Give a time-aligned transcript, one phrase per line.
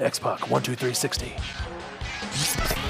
[0.00, 1.26] X Pac 12360.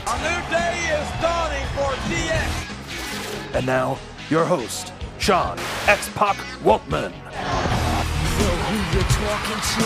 [0.06, 3.54] A new day is dawning for DX.
[3.54, 3.98] And now,
[4.30, 7.10] your host, Sean X Pac Waltman.
[7.10, 9.84] Know who you're talking to?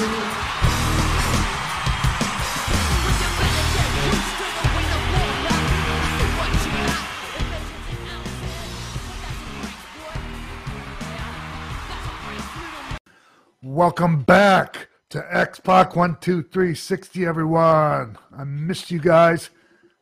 [13.60, 18.18] Welcome back to X Pac One Two Three Sixty, everyone.
[18.36, 19.50] I missed you guys,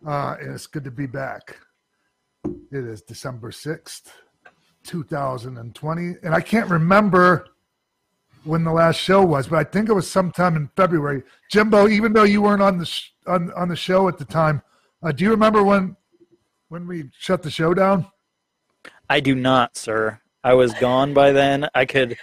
[0.06, 1.56] uh, and it's good to be back.
[2.45, 4.12] It is December sixth,
[4.82, 7.46] two thousand and twenty, and I can't remember
[8.45, 11.23] when the last show was, but I think it was sometime in February.
[11.51, 14.62] Jimbo, even though you weren't on the sh- on on the show at the time,
[15.02, 15.96] uh, do you remember when
[16.68, 18.07] when we shut the show down?
[19.09, 20.20] I do not, sir.
[20.43, 21.68] I was gone by then.
[21.74, 22.16] I could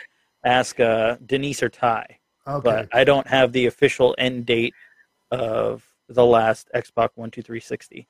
[0.45, 4.73] ask uh, Denise or Ty, Okay, but I don't have the official end date
[5.31, 8.07] of the last X Pac One Two Three Sixty.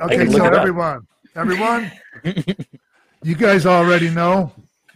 [0.00, 0.60] Okay, so look it up.
[0.60, 1.92] everyone, everyone,
[3.22, 4.52] you guys already know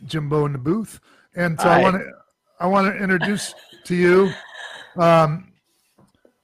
[0.07, 1.01] Jimbo in the booth,
[1.37, 2.11] and so I want to
[2.59, 4.33] I want to introduce to you
[4.97, 5.53] um,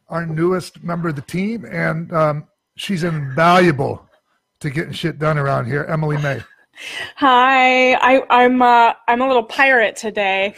[0.09, 4.09] our newest member of the team, and um, she's invaluable
[4.61, 5.85] to getting shit done around here.
[5.85, 6.41] Emily May.
[7.17, 10.55] Hi, I, I'm uh, I'm a little pirate today.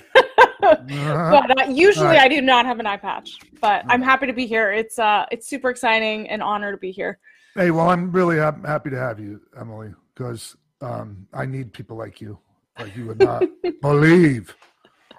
[0.60, 2.22] But uh, usually All right.
[2.22, 3.38] I do not have an eye patch.
[3.60, 4.72] But I'm happy to be here.
[4.72, 7.18] It's uh, it's super exciting and honor to be here.
[7.54, 11.96] Hey, well, I'm really hap- happy to have you, Emily, because um, I need people
[11.96, 12.38] like you,
[12.78, 13.44] like you would not
[13.82, 14.54] believe.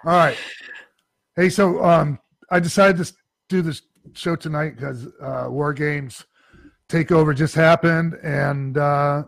[0.06, 0.38] All right.
[1.36, 2.18] Hey, so um,
[2.50, 3.12] I decided to
[3.48, 3.82] do this
[4.14, 6.24] show tonight because uh, War Games
[6.88, 9.24] Takeover just happened, and uh,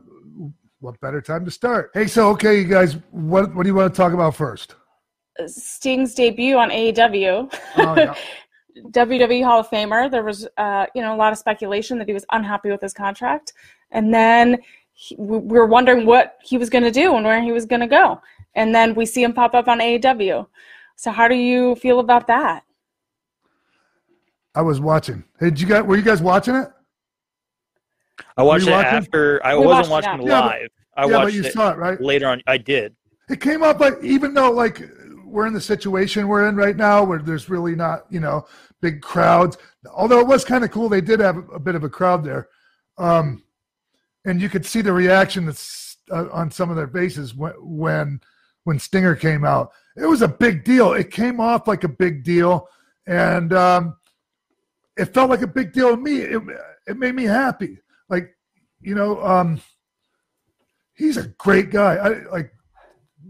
[0.80, 1.90] what better time to start?
[1.94, 4.74] Hey, so okay, you guys, what what do you want to talk about first?
[5.46, 8.14] Sting's debut on AEW, Oh, yeah.
[8.90, 10.10] WWE Hall of Famer.
[10.10, 12.94] There was uh, you know a lot of speculation that he was unhappy with his
[12.94, 13.52] contract,
[13.90, 14.58] and then
[14.94, 17.66] he, we we were wondering what he was going to do and where he was
[17.66, 18.20] going to go,
[18.54, 20.46] and then we see him pop up on AEW.
[20.96, 22.64] So how do you feel about that?
[24.54, 25.24] I was watching.
[25.40, 26.68] Hey, did you guys were you guys watching it?
[28.36, 28.90] I watched you it watching?
[28.94, 29.40] after.
[29.44, 30.68] I We wasn't watched it watching Yeah, but- live.
[30.94, 32.00] I yeah, watched but you it saw it, right?
[32.00, 32.42] later on.
[32.46, 32.94] I did.
[33.30, 34.82] it came up like even though like
[35.32, 38.46] we're in the situation we're in right now where there's really not you know
[38.80, 39.56] big crowds.
[39.90, 42.48] Although it was kind of cool they did have a bit of a crowd there.
[42.98, 43.42] Um
[44.24, 48.20] and you could see the reaction that's uh, on some of their faces when when
[48.64, 49.72] when stinger came out.
[49.96, 50.92] It was a big deal.
[50.92, 52.68] It came off like a big deal.
[53.06, 53.96] And um
[54.98, 56.18] it felt like a big deal to me.
[56.18, 56.42] It,
[56.86, 57.78] it made me happy.
[58.10, 58.36] Like
[58.80, 59.62] you know um
[60.94, 61.94] he's a great guy.
[61.94, 62.52] I like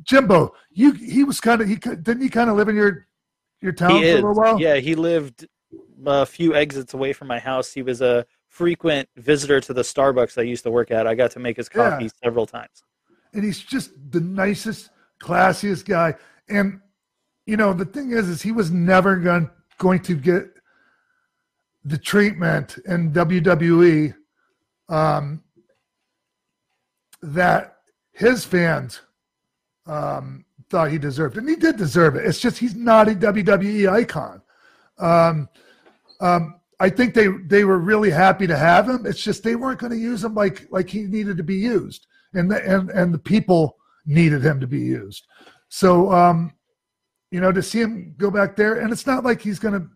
[0.04, 3.06] Jimbo, you he was kind of he didn't he kind of live in your
[3.60, 4.60] your town he for a little while.
[4.60, 5.46] Yeah, he lived
[6.04, 7.72] a few exits away from my house.
[7.72, 11.06] He was a frequent visitor to the Starbucks I used to work at.
[11.06, 11.90] I got to make his Yeah.
[11.90, 12.82] coffee several times.
[13.34, 14.90] and he's just the nicest,
[15.22, 16.14] classiest guy.
[16.48, 16.80] And
[17.46, 19.48] you know the thing is, is he was never going
[19.78, 20.44] going to get
[21.84, 24.14] the treatment in WWE
[24.88, 25.42] um,
[27.22, 27.78] that
[28.12, 29.00] his fans
[29.86, 31.40] um, thought he deserved, it.
[31.40, 32.24] and he did deserve it.
[32.24, 34.42] It's just he's not a WWE icon.
[34.98, 35.48] Um,
[36.20, 39.06] um, I think they they were really happy to have him.
[39.06, 42.06] It's just they weren't going to use him like like he needed to be used,
[42.34, 43.76] and the, and and the people
[44.06, 45.26] needed him to be used.
[45.68, 46.52] So um,
[47.32, 49.86] you know, to see him go back there, and it's not like he's going to,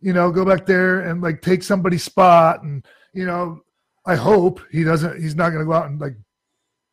[0.00, 2.84] you know, go back there and like take somebody's spot, and
[3.14, 3.62] you know,
[4.06, 5.20] I hope he doesn't.
[5.20, 6.14] He's not going to go out and like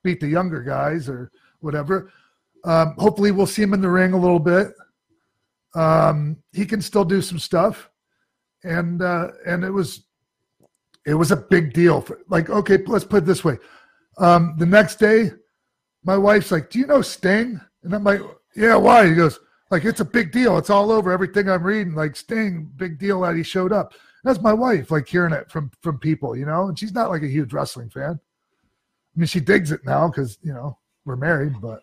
[0.04, 1.30] beat the younger guys or
[1.62, 2.12] whatever.
[2.64, 4.74] Um, hopefully, we'll see him in the ring a little bit.
[5.76, 7.90] Um, he can still do some stuff,
[8.64, 10.06] and uh, and it was
[11.06, 12.02] it was a big deal.
[12.02, 13.58] For, like, okay, let's put it this way.
[14.18, 15.32] Um, the next day,
[16.04, 18.22] my wife's like, "Do you know Sting?" And I'm like,
[18.56, 19.40] "Yeah, why?" He goes,
[19.72, 20.58] "Like, it's a big deal.
[20.58, 21.96] It's all over everything I'm reading.
[21.96, 25.72] Like, Sting, big deal that he showed up." That's my wife, like hearing it from
[25.82, 26.68] from people, you know.
[26.68, 28.20] And she's not like a huge wrestling fan.
[28.20, 30.78] I mean, she digs it now because you know
[31.10, 31.82] we're married, but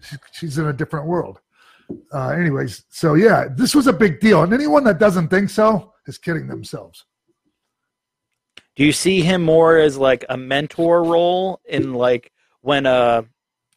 [0.00, 1.40] she, she's in a different world.
[2.14, 5.92] Uh, anyways, so yeah, this was a big deal, and anyone that doesn't think so
[6.06, 7.04] is kidding themselves.
[8.76, 12.30] Do you see him more as like a mentor role in like
[12.60, 13.22] when uh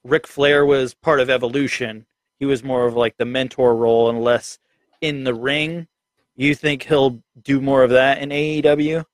[0.04, 2.06] Ric Flair was part of Evolution?
[2.38, 4.60] He was more of like the mentor role and less
[5.02, 5.88] in the ring.
[6.36, 9.06] You think he'll do more of that in AEW?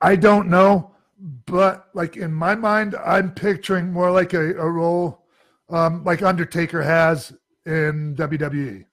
[0.00, 5.24] I don't know, but like in my mind, I'm picturing more like a, a role
[5.70, 7.32] um, like Undertaker has
[7.66, 8.84] in WWE.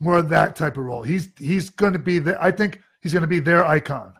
[0.00, 1.02] more of that type of role.
[1.02, 2.42] He's he's going to be the.
[2.42, 4.14] I think he's going to be their icon.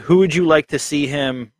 [0.00, 1.52] Who would you like to see him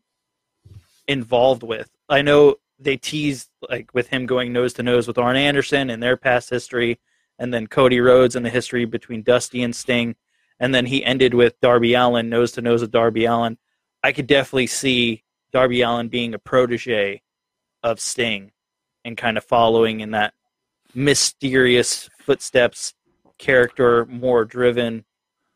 [1.09, 1.91] involved with?
[2.09, 6.03] I know they teased like with him going nose to nose with Arn Anderson and
[6.03, 7.01] their past history,
[7.39, 10.15] and then Cody Rhodes and the history between Dusty and Sting,
[10.61, 13.59] and then he ended with Darby Allin nose to nose with Darby Allin.
[14.03, 17.23] I could definitely see Darby Allin being a protege
[17.83, 18.53] of Sting
[19.05, 20.35] and kind of following in that
[20.95, 22.95] mysterious footsteps
[23.39, 25.05] character, more driven,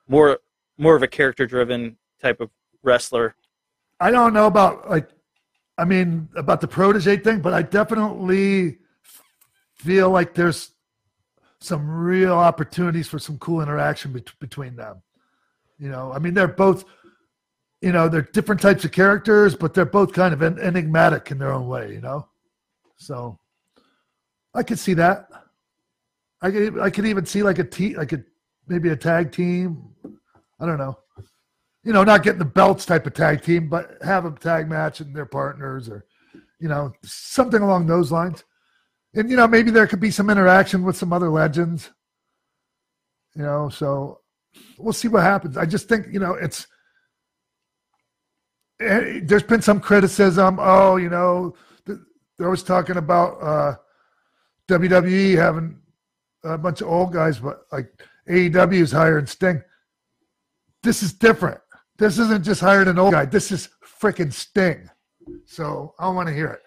[0.08, 0.38] more
[0.78, 2.50] more of a character driven type of
[2.82, 3.34] wrestler.
[4.00, 5.10] I don't know about like,
[5.76, 8.78] I mean about the protege thing, but I definitely
[9.76, 10.72] feel like there's
[11.60, 15.02] some real opportunities for some cool interaction bet- between them.
[15.78, 16.84] You know, I mean they're both,
[17.80, 21.38] you know, they're different types of characters, but they're both kind of en- enigmatic in
[21.38, 21.92] their own way.
[21.92, 22.28] You know,
[22.96, 23.38] so
[24.54, 25.28] I could see that.
[26.42, 28.22] I could I could even see like a t like a
[28.66, 29.88] maybe a tag team.
[30.60, 30.98] I don't know.
[31.82, 35.00] You know, not getting the belts type of tag team, but have a tag match
[35.00, 36.04] and their partners or
[36.60, 38.44] you know, something along those lines.
[39.14, 41.90] And you know, maybe there could be some interaction with some other legends.
[43.34, 44.20] You know, so
[44.78, 45.56] we'll see what happens.
[45.56, 46.66] I just think, you know, it's
[48.80, 50.58] eh, there's been some criticism.
[50.60, 51.54] Oh, you know,
[51.84, 53.76] they're always talking about uh,
[54.68, 55.78] WWE having
[56.44, 57.92] a bunch of old guys, but like
[58.28, 59.62] AEW is hiring Sting.
[60.82, 61.60] This is different.
[61.98, 63.26] This isn't just hiring an old guy.
[63.26, 63.68] This is
[64.00, 64.88] freaking Sting.
[65.44, 66.62] So I want to hear it.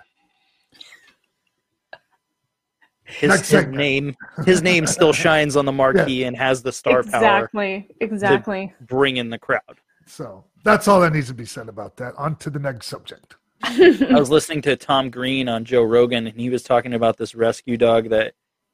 [3.13, 4.15] His, his name
[4.45, 7.87] his name still shines on the marquee and has the star power exactly.
[8.01, 8.73] Exactly.
[8.81, 9.79] bring in the crowd.
[10.05, 12.13] So that's all that needs to be said about that.
[12.17, 13.35] On to the next subject.
[13.65, 17.33] I was listening to Tom Green on Joe Rogan, and he was talking about this
[17.33, 18.33] rescue dog that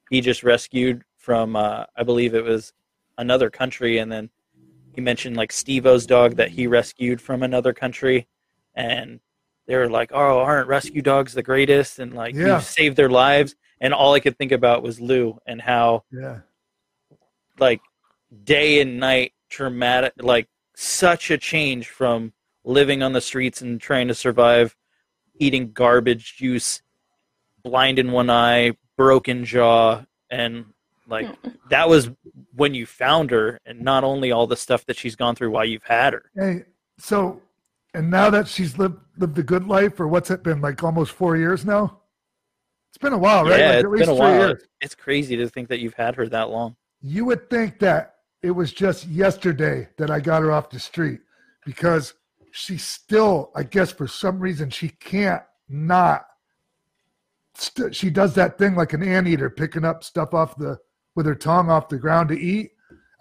[0.09, 2.73] he just rescued from, uh, I believe it was
[3.19, 4.31] another country, and then
[4.95, 8.27] he mentioned like Steve-O's dog that he rescued from another country,
[8.73, 9.19] and
[9.67, 12.55] they were like, "Oh, aren't rescue dogs the greatest?" And like, Yeah.
[12.55, 16.39] you saved their lives, and all I could think about was Lou and how Yeah.
[17.59, 17.81] like
[18.43, 22.33] day and night traumatic like such a change from
[22.63, 24.75] living on the streets and trying to survive
[25.39, 26.81] eating garbage juice
[27.63, 30.65] blind in one eye broken jaw and
[31.07, 31.27] like
[31.69, 32.11] that was
[32.53, 35.65] when you found her and not only all the stuff that she's gone through while
[35.65, 36.63] you've had her Hey,
[36.97, 37.41] so
[37.95, 41.11] and now that she's lived lived the good life, or what's it been like almost
[41.11, 41.98] four years now?
[42.89, 43.59] It's been a while, right?
[43.59, 44.63] yeah like it's at least been a while years.
[44.81, 48.51] it's crazy to think that you've had her that long You would think that it
[48.51, 51.19] was just yesterday that I got her off the street
[51.65, 52.13] because
[52.51, 56.25] she still, I guess, for some reason, she can't not.
[57.55, 60.77] St- she does that thing like an anteater, picking up stuff off the
[61.15, 62.71] with her tongue off the ground to eat.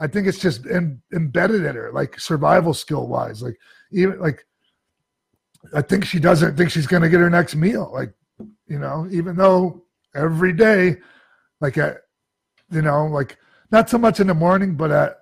[0.00, 3.42] I think it's just em- embedded in her, like survival skill wise.
[3.42, 3.58] Like
[3.90, 4.46] even like,
[5.74, 7.90] I think she doesn't think she's going to get her next meal.
[7.92, 8.14] Like,
[8.68, 9.84] you know, even though
[10.14, 10.96] every day,
[11.60, 11.98] like at,
[12.70, 13.36] you know, like
[13.70, 15.18] not so much in the morning, but at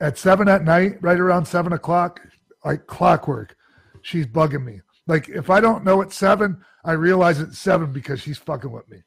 [0.00, 2.20] at seven at night, right around seven o'clock,
[2.64, 3.56] like clockwork,
[4.02, 4.80] she's bugging me.
[5.06, 8.88] Like if I don't know it's seven, I realize it's seven because she's fucking with
[8.90, 8.98] me.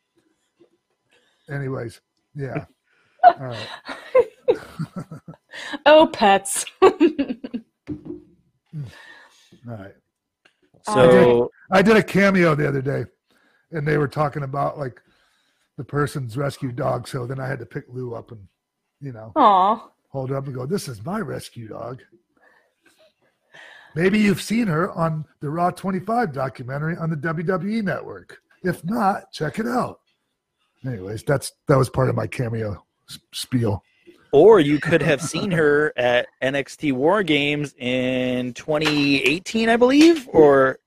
[1.49, 2.01] Anyways,
[2.35, 2.65] yeah.
[3.23, 3.67] All right.
[5.86, 6.65] Oh, pets.
[8.75, 8.91] Mm.
[9.69, 9.95] All right.
[10.86, 13.05] so I did a cameo the other day,
[13.71, 15.01] and they were talking about like
[15.77, 17.07] the person's rescue dog.
[17.07, 18.47] So then I had to pick Lou up and,
[19.00, 19.89] you know, Aw.
[20.09, 22.01] hold her up and go, "This is my rescue dog."
[23.95, 28.38] Maybe you've seen her on the Raw 25 documentary on the WWE network.
[28.63, 30.01] If not, check it out.
[30.86, 32.83] Anyways, that's that was part of my cameo
[33.33, 33.83] spiel.
[34.31, 40.79] Or you could have seen her at NXT War Games in 2018, I believe, or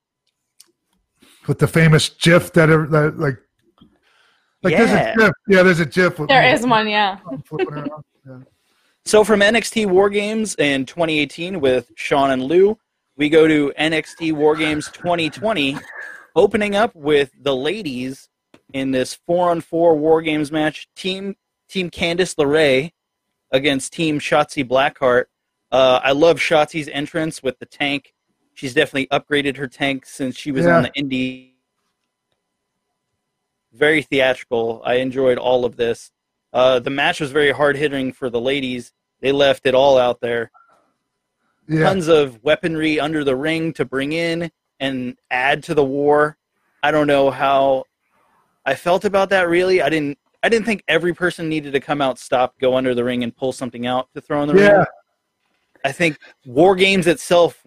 [1.50, 3.37] With the famous GIF that, are, that like,
[4.62, 5.33] like there's a GIF.
[5.49, 6.21] Yeah, there's a GIF.
[6.21, 7.19] With There me is one, yeah.
[7.59, 8.38] Yeah.
[9.04, 12.78] so from NXT War Games in 2018 with Sean and Lou,
[13.16, 15.76] we go to NXT War Games 2020,
[16.37, 18.28] opening up with the ladies
[18.73, 20.87] in this four-on-four War Games match.
[20.95, 21.35] Team
[21.69, 22.92] Team Candice LeRae
[23.50, 25.25] against Team Shotzi Blackheart.
[25.73, 28.14] Uh, I love Shotzi's entrance with the tank.
[28.61, 30.76] She's definitely upgraded her tank since she was Yeah.
[30.76, 31.52] on the indie.
[33.73, 34.83] Very theatrical.
[34.85, 36.11] I enjoyed all of this.
[36.52, 38.93] Uh, the match was very hard hitting for the ladies.
[39.23, 40.50] They left it all out there.
[41.69, 41.85] Yeah.
[41.85, 46.37] Tons of weaponry under the ring to bring in and add to the war.
[46.83, 47.85] I don't know how
[48.67, 49.81] I felt about that really.
[49.81, 53.05] I didn't I didn't think every person needed to come out, stop, go under the
[53.05, 54.71] ring, and pull something out to throw in the Yeah.
[54.73, 54.87] ring.
[55.83, 57.64] I think War Games itself,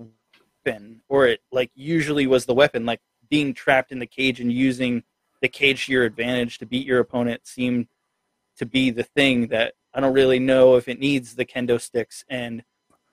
[0.66, 4.52] weapon, or it like usually was the weapon, like being trapped in the cage and
[4.52, 5.04] using
[5.42, 7.88] the cage to your advantage to beat your opponent seemed
[8.58, 12.24] to be the thing that I don't really know if it needs the kendo sticks
[12.30, 12.64] and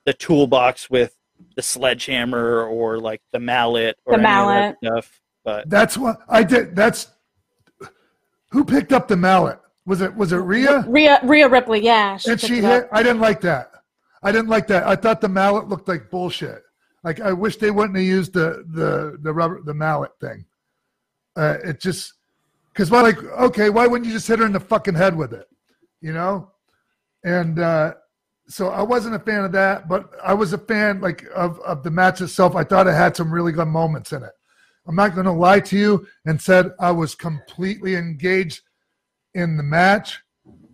[0.04, 1.16] the toolbox with
[1.56, 5.04] the sledgehammer or like the mallet or The any of that mallet.
[5.04, 5.20] stuff.
[5.44, 6.76] But That's what I did.
[6.76, 7.08] That's
[8.50, 9.58] who picked up the mallet.
[9.86, 10.84] Was it was it Rhea?
[10.86, 12.18] Rhea Rhea Ripley, yeah.
[12.28, 12.84] and she hit.
[12.84, 12.88] up.
[12.92, 13.72] I didn't like that.
[14.22, 14.86] I didn't like that.
[14.86, 16.62] I thought the mallet looked like bullshit.
[17.02, 20.44] Like I wish they wouldn't have used the the the rubber the mallet thing.
[21.36, 22.14] Uh, it just
[22.72, 25.32] because why like okay why wouldn't you just hit her in the fucking head with
[25.32, 25.48] it,
[26.00, 26.50] you know?
[27.24, 27.94] And uh,
[28.48, 31.82] so I wasn't a fan of that, but I was a fan like of of
[31.82, 32.54] the match itself.
[32.54, 34.32] I thought it had some really good moments in it.
[34.86, 38.62] I'm not going to lie to you and said I was completely engaged
[39.34, 40.20] in the match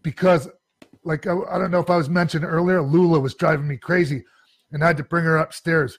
[0.02, 0.48] because
[1.04, 4.24] like I, I don't know if I was mentioned earlier, Lula was driving me crazy,
[4.72, 5.98] and I had to bring her upstairs.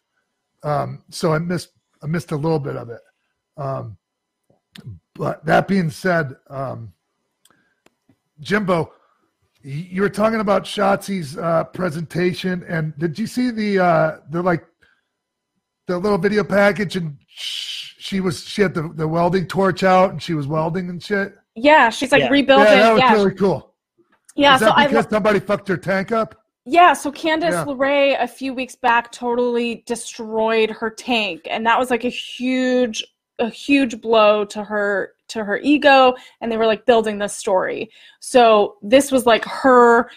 [0.64, 1.70] Um, so I missed
[2.02, 3.02] I missed a little bit of it.
[3.58, 3.98] Um,
[5.16, 6.94] but that being said, um,
[8.40, 8.94] Jimbo,
[9.64, 14.66] you were talking about Shotzi's uh, presentation, and did you see the uh, the like
[15.88, 16.96] the little video package?
[16.96, 21.02] And she was she had the, the welding torch out, and she was welding and
[21.02, 21.36] shit.
[21.56, 22.30] Yeah, she's like Yeah.
[22.30, 22.68] rebuilding.
[22.68, 23.74] yeah, that was Yeah, really cool.
[24.36, 24.54] yeah.
[24.54, 26.36] Is So that I because lo- somebody fucked her tank up?
[26.70, 27.64] Yeah, so Candice Yeah.
[27.64, 33.04] LeRae a few weeks back totally destroyed her tank, and that was like a huge,
[33.40, 36.16] a huge blow to her to her ego.
[36.42, 37.90] And they were like building this story.
[38.20, 40.10] So this was like her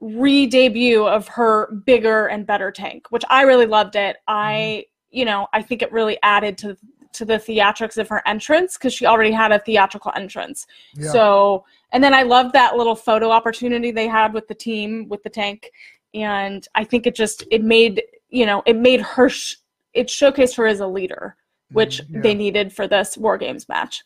[0.00, 4.18] re-debut of her bigger and better tank, which I really loved it.
[4.28, 5.18] I, mm-hmm.
[5.18, 6.76] you know, I think it really added to
[7.14, 10.66] to the theatrics of her entrance because she already had a theatrical entrance.
[10.94, 11.10] Yeah.
[11.10, 15.22] So, and then I love that little photo opportunity they had with the team with
[15.22, 15.70] the tank,
[16.14, 19.56] and I think it just it made you know it made her sh-
[19.94, 21.36] it showcased her as a leader,
[21.72, 22.20] which Mhm, yeah.
[22.22, 24.04] they needed for this War Games match.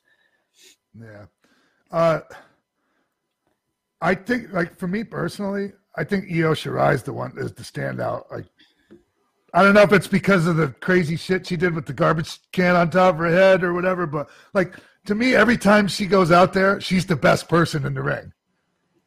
[0.99, 1.27] Yeah.
[1.91, 2.21] Uh,
[4.01, 7.63] I think, like, for me personally, I think Io Shirai is the one is the
[7.63, 8.31] standout.
[8.31, 8.47] Like,
[9.53, 12.39] I don't know if it's because of the crazy shit she did with the garbage
[12.53, 14.75] can on top of her head or whatever, but like
[15.07, 18.33] to me, every time she goes out there, she's the best person in the ring,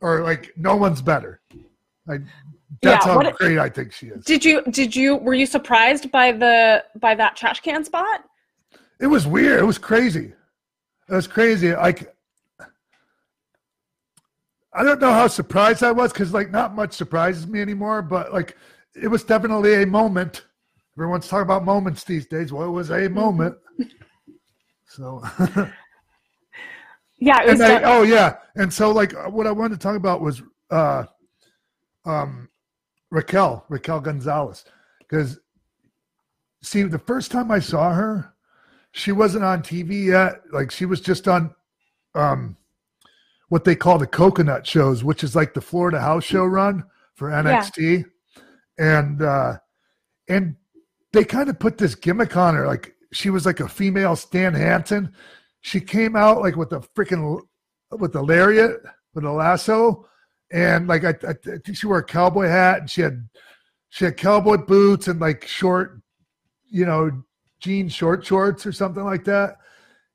[0.02, 1.42] or like no one's better.
[2.08, 2.22] Like
[2.82, 4.26] that's Yeah, how great I think she is.
[4.26, 8.22] Did you did you were you surprised by the by that trash can spot?
[9.00, 9.60] It was weird.
[9.60, 10.34] It was crazy.
[11.10, 11.74] It was crazy.
[11.76, 12.16] Like,
[14.74, 18.02] I don't know how surprised I was because, like, not much surprises me anymore.
[18.02, 18.58] But like,
[18.96, 20.46] it was definitely a moment.
[20.98, 22.52] Everyone's talking about moments these days.
[22.54, 23.56] Well, it was a moment.
[24.86, 25.24] So,
[27.24, 27.62] Yeah, it was.
[27.62, 31.06] and I, oh yeah, and so like, what I wanted to talk about was uh,
[32.06, 32.50] um,
[33.12, 34.66] Raquel Raquel Gonzalez
[35.00, 35.40] because
[36.62, 38.34] see, the first time I saw her,
[38.92, 40.42] she wasn't on TV yet.
[40.52, 41.56] Like she was just on
[42.14, 42.58] um
[43.48, 46.84] what they call the coconut shows, which is like the Florida house show run
[47.16, 48.06] for NXT.
[48.78, 49.60] And uh
[50.28, 50.56] and
[51.14, 54.54] they kind of put this gimmick on her, like she was like a female Stan
[54.54, 55.14] Hansen.
[55.64, 57.42] She came out like with the freaking
[57.92, 58.82] with the lariat,
[59.14, 60.08] with the lasso,
[60.52, 63.28] and like I, I, think she wore a cowboy hat and she had
[63.90, 66.02] she had cowboy boots and like short,
[66.70, 67.12] you know,
[67.60, 69.58] jean short shorts or something like that.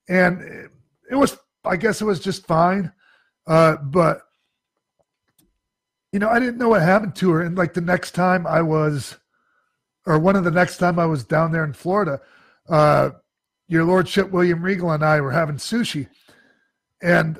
[0.08, 0.70] And it,
[1.12, 2.92] it was, I guess it was just fine.
[3.46, 4.20] Uh, but,
[6.12, 7.42] you know, I didn't know what happened to her.
[7.42, 9.16] And like the next time I was,
[10.06, 12.20] or one of the next time I was down there in Florida,
[12.68, 13.10] uh,
[13.68, 16.08] your lordship William Regal and I were having sushi,
[17.02, 17.38] and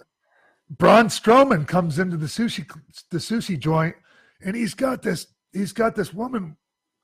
[0.70, 2.68] Braun Strowman comes into the sushi
[3.11, 3.97] the sushi joint,
[4.44, 6.56] and he's got this he's got this woman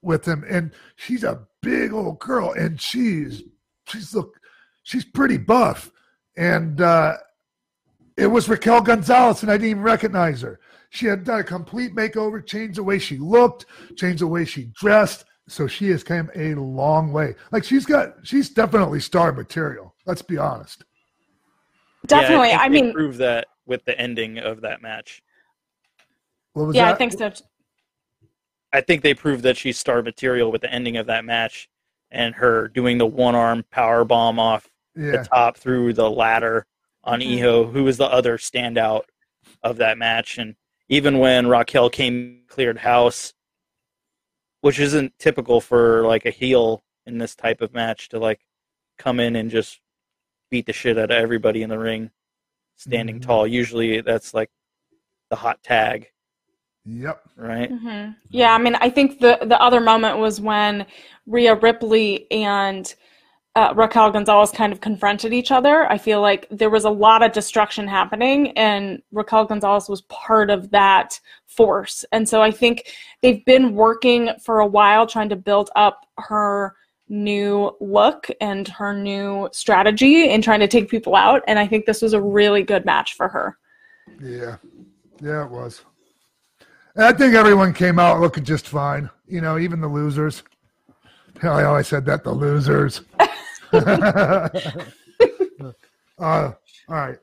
[0.03, 3.43] with him, and she's a big old girl, and she's
[3.89, 4.39] she's look
[4.83, 5.91] she's pretty buff,
[6.37, 7.17] and uh,
[8.17, 10.61] it was Raquel Gonzalez, and I didn't even recognize her.
[10.91, 13.67] She had done a complete makeover, changed the way she looked,
[13.97, 15.25] changed the way she dressed.
[15.49, 17.35] So she has come a long way.
[17.53, 19.95] Like she's got, she's definitely star material.
[20.07, 20.85] Let's be honest.
[22.07, 22.49] definitely.
[22.49, 25.23] Yeah, I, think they mean, prove that with the ending of that match.
[26.55, 26.95] What was yeah, that?
[26.95, 27.33] I think so.
[28.73, 31.69] I think they proved that she's star material with the ending of that match
[32.11, 36.67] and her doing the one arm power bomb off Yeah, the top through the ladder
[37.03, 37.39] on Mhm.
[37.39, 39.03] Io, who was the other standout
[39.63, 40.39] of that match.
[40.39, 40.57] And
[40.89, 43.34] even when Raquel came cleared house,
[44.65, 48.41] which isn't typical for like a heel in this type of match to like
[48.97, 49.79] come in and just
[50.51, 52.11] beat the shit out of everybody in the ring.
[52.77, 53.23] standing Mhm.
[53.27, 53.47] tall.
[53.47, 54.51] Usually that's like
[55.31, 56.11] the hot tag,
[56.87, 57.23] Yep.
[57.37, 57.69] right?
[57.69, 60.87] hmm Yeah, I mean, I think the the other moment was when
[61.27, 62.93] Rhea Ripley and
[63.57, 65.91] uh, Raquel Gonzalez kind of confronted each other.
[65.91, 70.51] I feel like there was a lot of destruction happening, and Raquel Gonzalez was part
[70.51, 72.05] of that force.
[72.11, 72.93] And so I think
[73.23, 76.75] they've been working for a while trying to build up her
[77.09, 81.43] new look and her new strategy in trying to take people out.
[81.47, 83.59] And I think this was a really good match for her.
[84.21, 84.57] Yeah.
[85.23, 85.85] Yeah, it was.
[86.97, 89.11] And I think everyone came out looking just fine.
[89.27, 90.43] You know, even the losers.
[91.45, 93.03] Hell, I always said that, the losers.
[93.75, 94.49] uh,
[96.19, 96.55] all
[96.89, 97.19] right.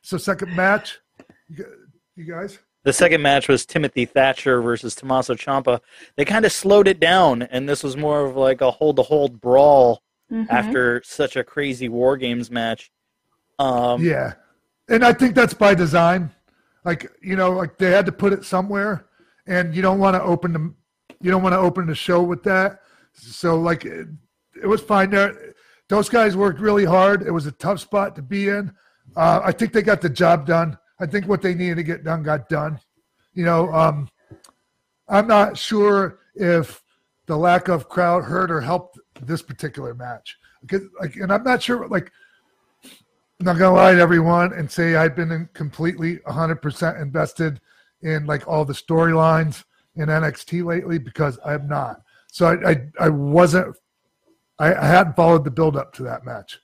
[0.00, 1.00] So, second match,
[1.48, 2.60] you guys?
[2.84, 5.80] The second match was Timothy Thatcher versus Tommaso Ciampa.
[6.14, 9.02] They kind of slowed it down, and this was more of like a hold to
[9.02, 10.46] hold brawl Mhm.
[10.50, 12.92] after such a crazy War Games match.
[13.58, 14.34] Um, Yeah.
[14.88, 16.30] And I think that's by design.
[16.84, 19.06] Like, you know, like they had to put it somewhere
[19.48, 20.72] and you don't want to open the
[21.20, 22.80] you don't want to open the show with that.
[23.14, 24.08] So like it,
[24.60, 25.54] it was fine there.
[25.88, 27.22] Those guys worked really hard.
[27.22, 28.72] It was a tough spot to be in.
[29.16, 30.78] Uh, I think they got the job done.
[30.98, 32.80] I think what they needed to get done got done.
[33.34, 34.08] You know, um,
[35.08, 36.82] I'm not sure if
[37.26, 40.36] the lack of crowd hurt or helped this particular match.
[40.60, 42.10] Because like, and I'm not sure like
[42.84, 47.60] I'm not gonna lie to everyone and say I've been completely 100% invested
[48.02, 49.64] in like all the storylines
[49.96, 52.02] in NXT lately because I'm not.
[52.34, 53.76] So I I, I wasn't.
[54.58, 56.58] I, I hadn't followed the build up to that match.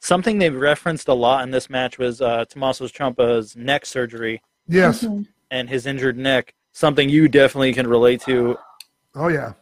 [0.00, 5.02] Something they've referenced a lot in this match was uh, Tommaso Ciampa's neck surgery Yes.
[5.02, 5.26] Mhm.
[5.50, 6.52] and his injured neck.
[6.72, 8.58] Something you definitely can relate to.
[9.14, 9.54] Oh yeah.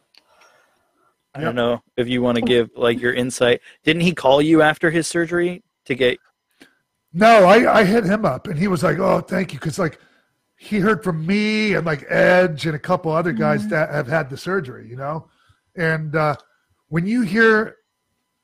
[1.37, 1.45] I Yep.
[1.47, 3.61] don't know if you want to give like your insight.
[3.85, 6.19] Didn't he call you after his surgery to get?
[7.12, 10.00] No, I I hit him up and he was like, "Oh, thank you," because like
[10.59, 14.28] he heard from me and like Edge and a couple other guys that have had
[14.28, 15.28] the surgery, you know.
[15.76, 16.35] And uh,
[16.89, 17.76] when you hear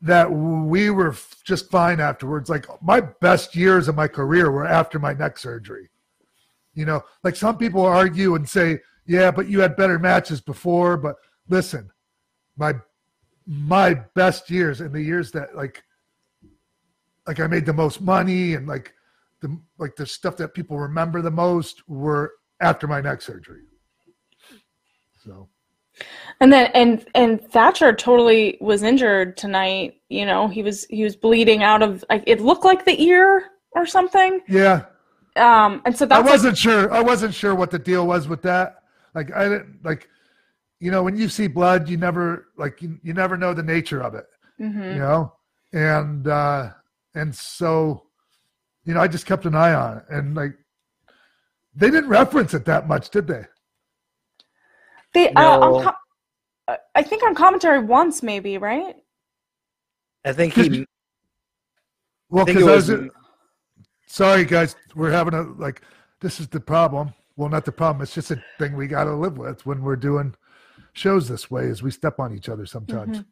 [0.00, 4.64] that we were f- just fine afterwards, like my best years of my career were
[4.64, 5.90] after my neck surgery.
[6.74, 10.96] You know, like some people argue and say, "Yeah, but you had better matches before."
[10.96, 11.16] But
[11.48, 11.90] listen,
[12.56, 12.74] my
[13.44, 15.82] my best years and the years that like
[17.26, 18.92] like I made the most money and like
[19.44, 23.60] the like the stuff that people remember the most were after my neck surgery.
[25.24, 25.48] So
[26.40, 29.94] And then and and Thatcher totally was injured tonight.
[30.08, 33.50] You know, he was he was bleeding out of like it looked like the ear
[33.72, 34.40] or something.
[34.48, 34.86] yeah,
[35.36, 36.92] Um, and so that I wasn't sure.
[36.92, 38.76] I wasn't sure what the deal was with that.
[39.14, 40.08] Like I didn't like,
[40.80, 44.00] you know, when you see blood, you never like you, you never know the nature
[44.02, 44.26] of it.
[44.60, 44.94] Mhm.
[44.94, 45.32] You know,
[45.72, 46.70] and uh
[47.14, 48.03] and so,
[48.84, 50.52] you know, I just kept an eye on it, and like
[51.74, 53.44] they didn't reference it that much, did they?
[55.12, 55.74] they uh, No.
[55.76, 58.96] on com- I think on commentary once maybe right.
[60.24, 60.86] I think he.
[62.30, 63.10] Well, I think it because was.
[64.06, 65.82] sorry guys we're having a like
[66.20, 69.14] this is the problem well not the problem it's just a thing we got to
[69.14, 70.34] live with when we're doing
[70.94, 73.24] shows this way is we step on each other sometimes Mhm.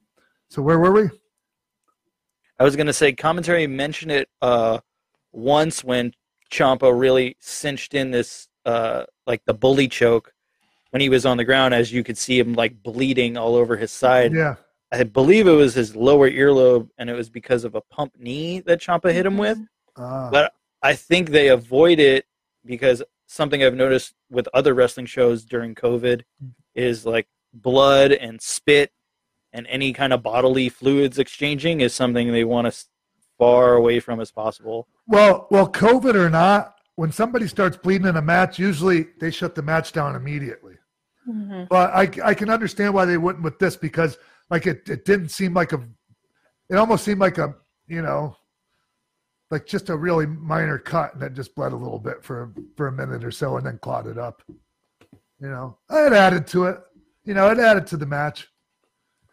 [0.51, 1.09] so where were we
[2.59, 4.79] I was gonna say commentary mentioned it uh,
[5.33, 6.13] once when
[6.51, 10.33] Ciampa really cinched in this uh, like the bully choke
[10.91, 13.77] when he was on the ground, as you could see him like bleeding all over
[13.77, 14.33] his side.
[14.35, 14.57] yeah
[14.93, 18.61] I believe it was his lower earlobe, and it was because of a pump knee
[18.61, 19.57] that Ciampa hit him with.
[19.97, 22.27] uh, But I think they avoid it
[22.67, 26.25] because something I've noticed with other wrestling shows during COVID
[26.75, 28.93] is like blood and spit
[29.55, 32.89] and any kind of bodily fluids exchanging is something they want us
[33.43, 34.87] far away from as possible.
[35.07, 39.55] well well covid or not when somebody starts bleeding in a match usually they shut
[39.55, 40.77] the match down immediately.
[41.29, 41.69] Mhm.
[41.69, 44.19] but I, I can understand why they wouldn't with this because
[44.51, 45.81] like it, it didn't seem like a
[46.69, 47.55] it almost seemed like a
[47.87, 48.37] you know
[49.51, 52.89] like just a really minor cut and then just bled a little bit for for
[52.89, 54.43] a minute or so and then clotted up.
[55.41, 56.79] You know it added to it.
[57.25, 58.49] You know it added to the match.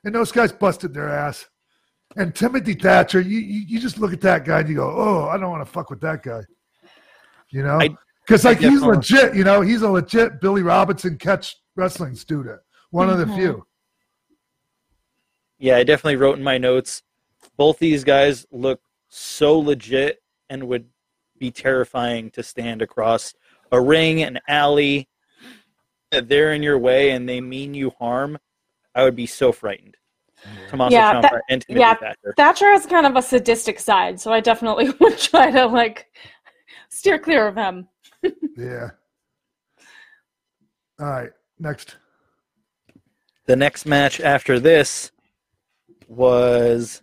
[0.03, 1.47] And those guys busted their ass
[2.17, 5.27] and timothy thatcher you you, you just look at that guy and you go oh
[5.29, 6.41] i don't want to fuck with that guy
[7.49, 7.77] you know
[8.25, 12.59] because like he's definitely- legit you know he's a legit billy robinson catch wrestling student
[12.91, 13.35] one of the Mhm.
[13.35, 13.65] few
[15.61, 17.03] Yeah, I definitely wrote in my notes.
[17.57, 20.87] Both these guys look so legit and would
[21.37, 23.33] be terrifying to stand across
[23.73, 25.09] a ring, an alley.
[26.13, 28.37] If they're in your way and they mean you harm,
[28.95, 29.97] I would be so frightened.
[30.69, 31.93] Tommaso Yeah, Ciampa that- and Timothy yeah.
[31.95, 32.33] Thatcher.
[32.37, 36.07] Thatcher has kind of a sadistic side, so I definitely would try to like
[36.89, 37.87] steer clear of him.
[38.57, 38.89] Yeah.
[40.99, 41.29] All right.
[41.59, 41.95] Next.
[43.45, 45.11] The next match after this
[46.09, 47.01] was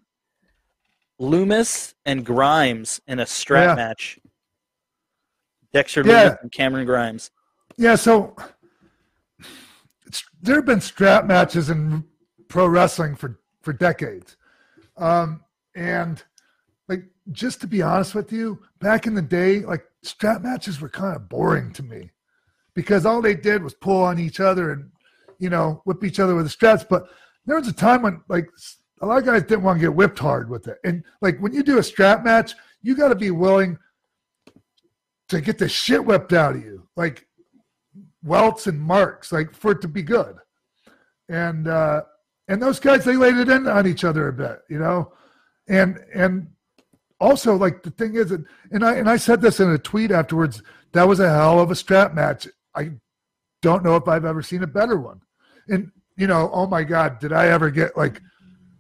[1.20, 3.84] Lumis and Grimes in a strap Yeah.
[3.86, 4.18] match.
[5.72, 6.30] Dexter Yeah.
[6.30, 7.30] Lumis and Cameron Grimes.
[7.78, 8.36] Yeah, so
[10.06, 12.04] it's, there have been strap matches in
[12.48, 14.36] pro wrestling for for decades,
[14.96, 15.42] um,
[15.74, 16.22] and
[16.88, 20.88] like just to be honest with you, back in the day, like strap matches were
[20.88, 22.10] kind of boring to me
[22.74, 24.90] because all they did was pull on each other and
[25.38, 26.84] you know whip each other with the straps.
[26.88, 27.08] But
[27.44, 28.48] there was a time when like
[29.00, 31.52] a lot of guys didn't want to get whipped hard with it, and like when
[31.52, 33.78] you do a strap match, you got to be willing
[35.28, 37.26] to get the shit whipped out of you, like
[38.22, 40.36] welts and marks, like for it to be good.
[41.28, 42.02] And uh
[42.48, 45.12] and those guys they laid it in on each other a bit, you know?
[45.68, 46.48] And and
[47.20, 50.62] also like the thing is and I and I said this in a tweet afterwards,
[50.92, 52.46] that was a hell of a strap match.
[52.74, 52.92] I
[53.62, 55.20] don't know if I've ever seen a better one.
[55.68, 58.20] And you know, oh my God, did I ever get like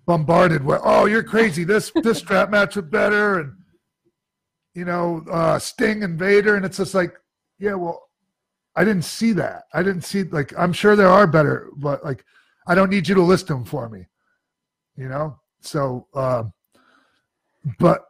[0.06, 1.64] bombarded with, oh, you're crazy.
[1.64, 3.52] This this strap match was better and
[4.74, 7.16] you know, uh Sting and Vader, and it's just like,
[7.58, 8.02] yeah, well,
[8.76, 9.64] I didn't see that.
[9.72, 12.24] I didn't see like I'm sure there are better, but like
[12.66, 14.06] I don't need you to list them for me.
[14.96, 15.38] You know?
[15.60, 16.52] So um
[17.78, 18.06] but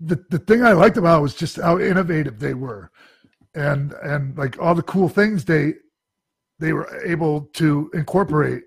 [0.00, 2.90] the the thing I liked about it was just how innovative they were.
[3.54, 5.74] And and like all the cool things they
[6.58, 8.64] they were able to incorporate,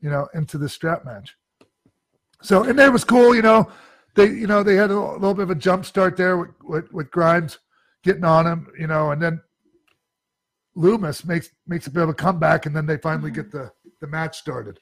[0.00, 1.36] you know, into the strap match.
[2.42, 3.70] So and that was cool, you know.
[4.14, 6.92] They you know they had a little bit of a jump start there with, with,
[6.92, 7.58] with Grimes
[8.02, 9.40] getting on him, you know, and then
[10.76, 14.06] Lumis makes makes a bit of a comeback, and then they finally get the the
[14.06, 14.78] match started.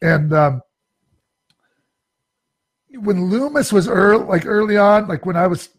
[0.00, 0.62] And um,
[2.90, 5.70] when Lumis was early, like early on, like when I was,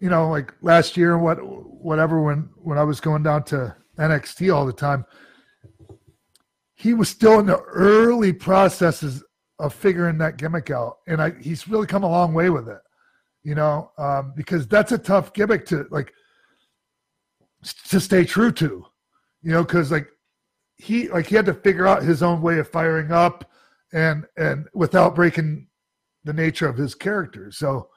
[0.00, 3.74] you know, like last year, and what whatever, when when I was going down to
[3.98, 5.04] NXT all the time,
[6.74, 9.22] he was still in the early processes
[9.58, 12.80] of figuring that gimmick out, and I he's really come a long way with it,
[13.42, 16.12] you know, um, because that's a tough gimmick to like
[17.88, 18.86] to stay true to,
[19.42, 20.08] you know, because like
[20.78, 23.50] he like he had to figure out his own way of firing up
[23.92, 25.66] and and without breaking
[26.24, 27.50] the nature of his character.
[27.50, 27.88] So,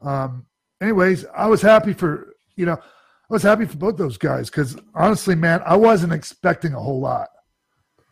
[0.00, 0.46] um,
[0.80, 4.76] anyways, I was happy for you know I was happy for both those guys because
[4.94, 7.28] honestly, man, I wasn't expecting a whole lot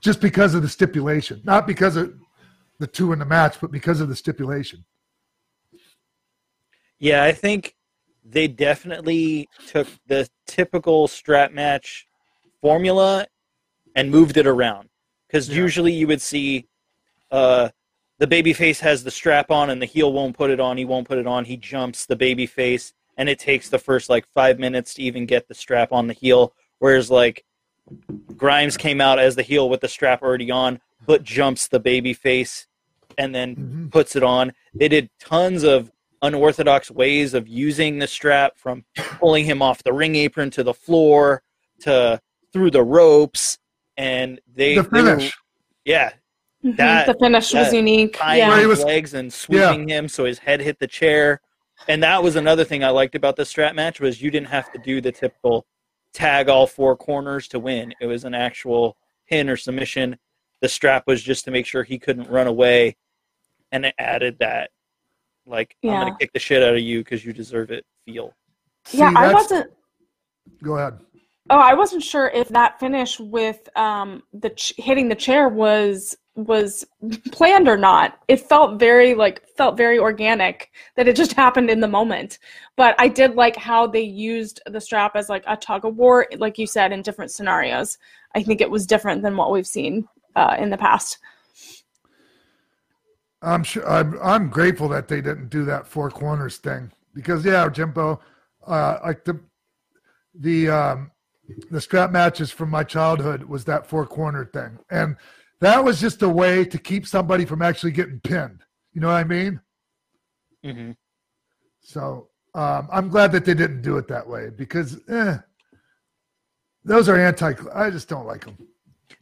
[0.00, 2.14] just because of the stipulation, not because of
[2.78, 4.84] the two in the match, but because of the stipulation.
[6.98, 7.74] Yeah, I think
[8.24, 12.06] they definitely took the typical strap match
[12.60, 13.26] formula
[13.94, 14.88] and moved it around.
[15.26, 15.56] Because Yeah.
[15.56, 16.66] usually you would see
[17.30, 17.68] uh,
[18.18, 20.76] the babyface has the strap on and the heel won't put it on.
[20.76, 21.44] He won't put it on.
[21.44, 25.46] He jumps the babyface, and it takes the first like five minutes to even get
[25.48, 26.52] the strap on the heel.
[26.80, 27.44] Whereas like
[28.36, 32.66] Grimes came out as the heel with the strap already on, but jumps the babyface
[33.18, 33.90] and then Mhm.
[33.92, 34.52] puts it on.
[34.74, 35.90] They did tons of
[36.22, 38.84] unorthodox ways of using the strap from
[39.18, 41.42] pulling him off the ring apron to the floor
[41.80, 42.20] to
[42.52, 43.58] through the ropes
[44.00, 45.38] and they, The they were- finish.
[45.84, 46.12] yeah
[46.64, 46.76] Mhm.
[46.76, 48.16] That- the finish was that unique.
[48.18, 48.68] tying Where he Yeah.
[48.68, 51.40] his was- legs and sweeping him so his head hit the chair
[51.88, 54.70] and that was another thing i liked about the strap match was you didn't have
[54.72, 55.66] to do the typical
[56.12, 58.96] tag all four corners to win it was an actual
[59.28, 60.18] pin or submission
[60.60, 62.96] the strap was just to make sure he couldn't run away
[63.72, 64.70] and it added that
[65.46, 68.34] like i'm gonna kick the shit out of you because you deserve it feel
[68.92, 69.70] Yeah, I that's- wasn't.
[70.62, 70.98] Go ahead.
[71.52, 76.16] Oh, I wasn't sure if that finish with um, the ch- hitting the chair was
[76.36, 76.86] was
[77.32, 78.20] planned or not.
[78.28, 82.38] It felt very like felt very organic that it just happened in the moment.
[82.76, 86.28] But I did like how they used the strap as like a tug of war,
[86.38, 87.98] like you said, in different scenarios.
[88.36, 91.18] I think it was different than what we've seen uh, in the past.
[93.42, 97.68] I'm sure I'm I'm grateful that they didn't do that four corners thing because yeah,
[97.68, 98.20] Jimbo,
[98.68, 99.40] uh, like the
[100.34, 101.10] the um,
[101.70, 105.16] the strap matches from my childhood was that four corner thing, and
[105.60, 108.62] that was just a way to keep somebody from actually getting pinned.
[108.92, 109.60] You know what I mean?
[110.64, 110.92] mm-hmm.
[111.80, 115.38] So um, I'm glad that they didn't do it that way because eh,
[116.84, 117.52] those are anti.
[117.74, 118.56] I just don't like them.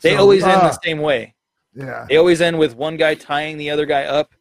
[0.03, 1.35] they So, always end uh, the same way
[1.75, 4.35] Yeah, They always end with one guy tying the other guy up,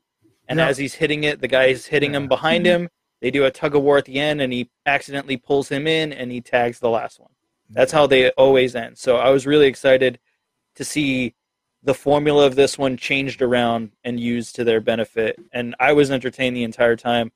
[0.47, 0.67] and Yeah.
[0.67, 2.27] as he's hitting it, the guy's hitting him Yeah.
[2.29, 2.89] behind him.
[3.21, 6.13] They do a tug of war at the end, and he accidentally pulls him in,
[6.13, 7.31] and he tags the last one.
[7.69, 8.97] That's how they always end.
[8.97, 10.19] So I was really excited
[10.75, 11.35] to see
[11.83, 15.37] the formula of this one changed around and used to their benefit.
[15.53, 17.31] And I was entertained the entire time.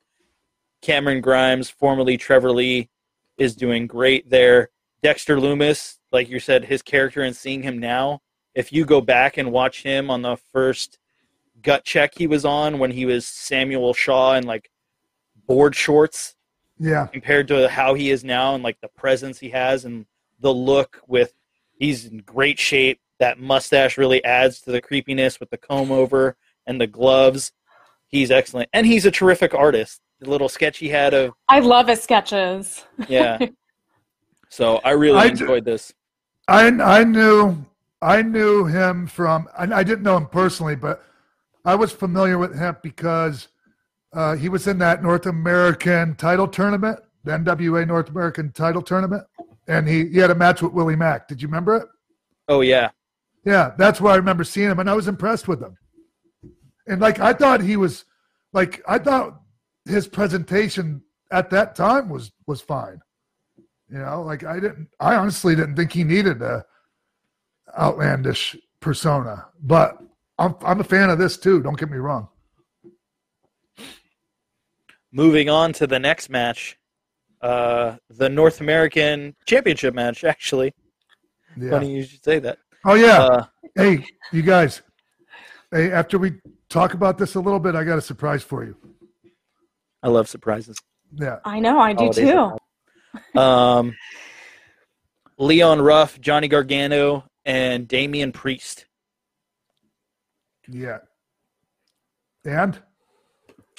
[0.82, 2.90] Cameron Grimes, formerly Trevor Lee,
[3.38, 4.70] is doing great there.
[5.04, 8.22] Dexter Lumis, like you said, his character and seeing him now,
[8.54, 10.98] if you go back and watch him on the first
[11.62, 14.70] gut check he was on when he was Samuel Shaw in like
[15.48, 16.36] board shorts
[16.80, 17.06] Yeah.
[17.08, 20.06] compared to how he is now and like the presence he has and
[20.42, 21.34] the look with
[21.72, 23.00] he's in great shape.
[23.20, 27.52] That mustache really adds to the creepiness with the comb over and the gloves.
[28.08, 28.70] He's excellent.
[28.74, 30.02] And he's a terrific artist.
[30.20, 32.84] The little sketch he had of I love his sketches.
[33.08, 33.38] yeah.
[34.50, 35.94] so I really I d- enjoyed this.
[36.48, 37.66] I I knew
[38.02, 41.04] I knew him from and I didn't know him personally, but
[41.64, 43.48] I was familiar with him because
[44.14, 49.24] uh, he was in that North American title tournament, the NWA North American title tournament,
[49.72, 51.28] and he, he had a match with Willie Mack.
[51.28, 51.88] Did you remember it?
[52.48, 52.90] Oh yeah.
[53.46, 55.78] Yeah, that's where I remember seeing him, and I was impressed with him.
[56.88, 58.06] And like I thought he was,
[58.54, 59.42] like I thought
[59.86, 63.00] his presentation at that time was was fine.
[63.90, 66.66] You know, like I didn't, I honestly didn't think he needed a
[67.78, 69.98] outlandish persona, but
[70.38, 71.64] I'm I'm a fan of this too.
[71.64, 72.28] Don't get me wrong.
[75.14, 76.78] Moving on to the next match.
[77.42, 80.74] Uh, the North American Championship match, actually.
[81.58, 81.72] Yeah.
[81.72, 82.60] Funny you should say that.
[82.86, 83.20] Oh yeah.
[83.24, 84.82] Uh, hey, you guys.
[85.72, 86.34] Hey, after we
[86.70, 88.76] talk about this a little bit, I got a surprise for you.
[90.04, 90.78] I love surprises.
[91.14, 91.40] Yeah.
[91.46, 92.58] I know, I do Holidays
[93.34, 93.40] too.
[93.40, 93.96] Um,
[95.38, 98.86] Leon Ruff, Johnny Gargano, and Damian Priest.
[100.68, 101.00] Yeah.
[102.46, 102.82] And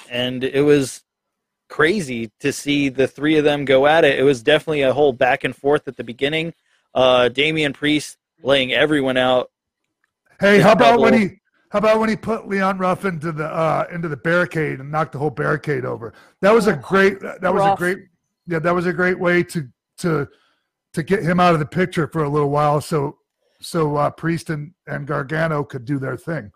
[0.09, 1.03] And it was
[1.73, 4.19] crazy to see the three of them go at it.
[4.19, 6.53] It was definitely a whole back and forth at the beginning.
[6.93, 9.49] Uh, Damian Priest laying everyone out.
[10.39, 13.87] Hey, how about when he how about when he put Leon Ruff into the uh
[13.91, 16.13] into the barricade and knocked the whole barricade over?
[16.41, 17.97] That was a great that was a great
[18.45, 20.27] yeah, that was a great way to to
[20.93, 23.17] to get him out of the picture for a little while so
[23.61, 26.51] so uh Priest and, and Gargano could do their thing.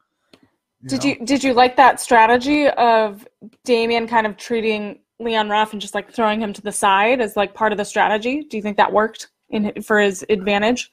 [0.86, 1.10] Did know?
[1.10, 3.28] you did you like that strategy of
[3.64, 7.36] Damian kind of treating Leon Ruff and just like throwing him to the side as
[7.36, 8.44] like part of the strategy?
[8.44, 10.92] Do you think that worked in for his advantage?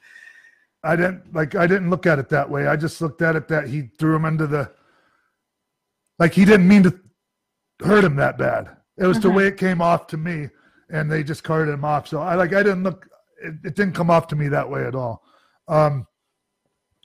[0.82, 2.66] I didn't like I didn't look at it that way.
[2.66, 4.70] I just looked at it that he threw him into the
[6.18, 6.98] like he didn't mean to
[7.84, 8.76] hurt him that bad.
[8.96, 9.34] It was the Mhm.
[9.34, 10.48] way it came off to me,
[10.90, 12.06] and they just carted him off.
[12.08, 13.08] So I like I didn't look.
[13.42, 15.22] It, it didn't come off to me that way at all.
[15.68, 16.06] Um,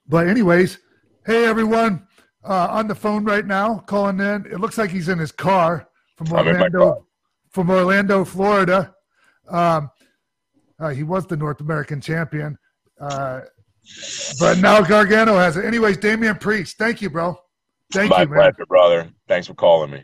[0.07, 0.77] but anyways,
[1.25, 2.05] hey everyone,
[2.43, 4.45] uh, on the phone right now, calling in.
[4.45, 6.97] It looks like he's in his car from I'm in my Orlando, car.
[7.51, 8.93] From Orlando, Florida.
[9.49, 9.89] Um,
[10.79, 12.57] uh, he was the North American champion.
[12.99, 13.41] Uh,
[14.39, 15.65] but now Gargano has it.
[15.65, 17.37] Anyways, Damian Priest, thank you, bro.
[17.91, 18.37] Thank My you, man.
[18.39, 19.09] pleasure, brother.
[19.27, 20.03] Thanks for calling me.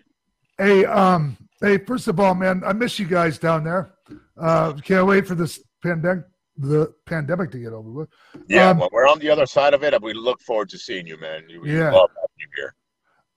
[0.58, 3.92] Hey, um, hey, first of all, man, I miss you guys down there.
[4.38, 6.26] Uh, can't wait for this pandemic,
[6.58, 8.10] the pandemic to get over with.
[8.48, 10.78] Yeah, Um, when we're on the other side of it, and we look forward to
[10.80, 11.44] seeing you, man.
[11.48, 11.92] You, Yeah.
[11.92, 12.76] love having you here.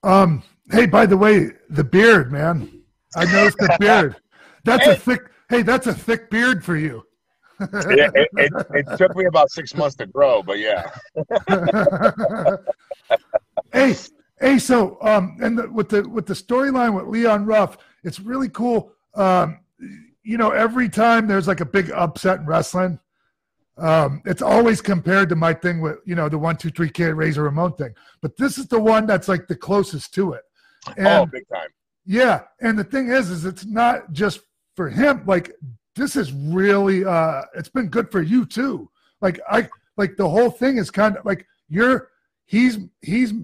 [0.03, 2.78] Um, hey, by the way, the beard, man.
[3.17, 4.17] I noticed the beard.
[4.65, 5.21] That's a thick.
[5.49, 7.05] Hey, that's a thick beard for you.
[7.61, 10.91] It, it, it, it took me about six months to grow, but yeah.
[13.73, 13.95] hey,
[14.41, 18.49] hey, so um, and the, with the with the storyline with Leon Ruff, it's really
[18.49, 18.93] cool.
[19.15, 19.61] Um,
[20.23, 23.01] you know, every time there's like a big upset in wrestling,
[23.77, 27.15] um, it's always compared to my thing with you know the one two three kid
[27.15, 30.43] Razor Ramon thing, but this is the one that's like the closest to it.
[30.97, 31.69] And oh, big time.
[32.09, 34.41] Yeah, and the thing is, is it's not just
[34.75, 35.25] for him.
[35.27, 35.53] Like
[35.95, 38.91] this is really, uh, it's been good for you too.
[39.21, 39.69] Like I,
[39.99, 42.09] like the whole thing is kind of like you're,
[42.47, 43.35] he's, he's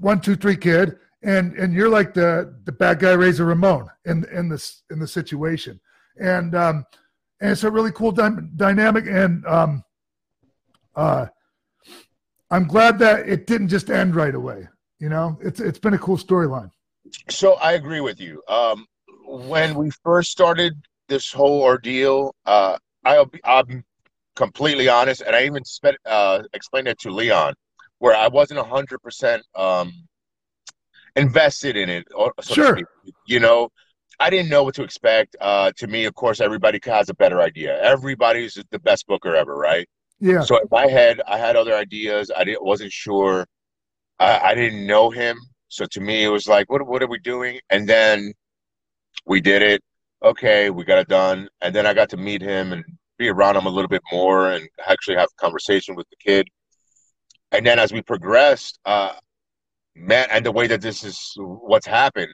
[0.00, 4.24] one, two, three kid, and and you're like the the bad guy Razor Ramon in
[4.32, 5.78] in this in the situation,
[6.18, 6.86] and um,
[7.42, 9.84] and it's a really cool dy- dynamic, and um,
[10.96, 11.26] uh,
[12.50, 14.66] I'm glad that it didn't just end right away.
[14.98, 16.70] You know, it's it's been a cool storyline.
[17.30, 18.42] So I agree with you.
[18.48, 18.86] Um,
[19.26, 20.74] when we first started
[21.08, 23.84] this whole ordeal, uh, I'll be, I'm
[24.36, 27.54] completely honest, and I even spent, uh, explained it to Leon,
[27.98, 29.92] where I wasn't hundred percent um,
[31.16, 32.06] invested in it.
[32.14, 32.76] Or, so to Sure.
[32.76, 33.14] speak.
[33.26, 33.68] You know,
[34.20, 35.36] I didn't know what to expect.
[35.40, 37.80] Uh, to me, of course, everybody has a better idea.
[37.82, 39.88] Everybody's the best booker ever, right?
[40.20, 42.30] Yeah, So in my head, I had other ideas.
[42.36, 43.46] I didn't wasn't sure.
[44.18, 47.18] I, I didn't know him, so to me, it was like, what what are we
[47.18, 47.60] doing?
[47.70, 48.32] And then
[49.26, 49.82] we did it.
[50.22, 51.48] Okay, we got it done.
[51.60, 52.84] And then I got to meet him and
[53.18, 56.48] be around him a little bit more, and actually have a conversation with the kid.
[57.52, 59.12] and then as we progressed, uh,
[59.94, 62.32] man, and the way that this is what's happened,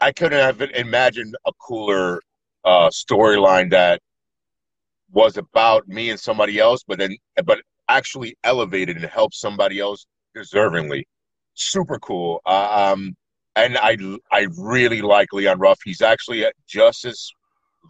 [0.00, 2.20] I couldn't have imagined a cooler
[2.64, 4.00] uh, storyline that
[5.12, 10.06] was about me and somebody else, but then but actually elevated and helped somebody else
[10.36, 11.04] deservingly.
[11.60, 12.40] Super cool.
[12.46, 13.14] Uh, um,
[13.54, 13.96] and I
[14.32, 15.78] I really like Leon Ruff.
[15.84, 17.30] He's actually just as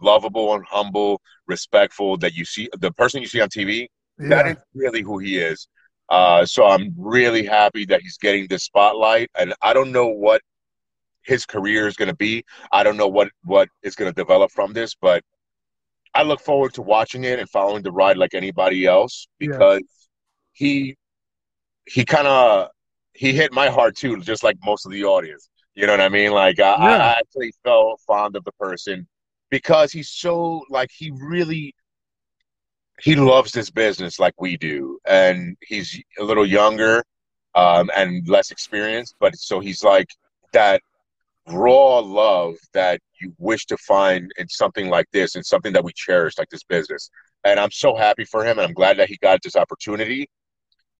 [0.01, 3.87] lovable and humble, respectful that you see the person you see on TV.
[4.19, 4.27] Yeah.
[4.29, 5.67] That is really who he is.
[6.09, 10.41] Uh, so I'm really happy that he's getting this spotlight, and I don't know what
[11.23, 12.43] his career is going to be.
[12.73, 15.23] I don't know what what is going to develop from this, but
[16.13, 19.87] I look forward to watching it and following the ride like anybody else because yeah.
[20.51, 20.97] he
[21.85, 22.67] he kind of
[23.21, 25.47] he hit my heart too, just like most of the audience.
[25.75, 26.31] You know what I mean?
[26.31, 26.97] Like I, yeah.
[26.97, 29.07] I actually felt fond of the person
[29.51, 31.75] because he's so like he really
[32.99, 37.03] he loves this business like we do, and he's a little younger
[37.53, 40.09] um, and less experienced, but so he's like
[40.53, 40.81] that
[41.47, 45.91] raw love that you wish to find in something like this and something that we
[45.93, 47.11] cherish like this business.
[47.43, 50.27] And I'm so happy for him, and I'm glad that he got this opportunity.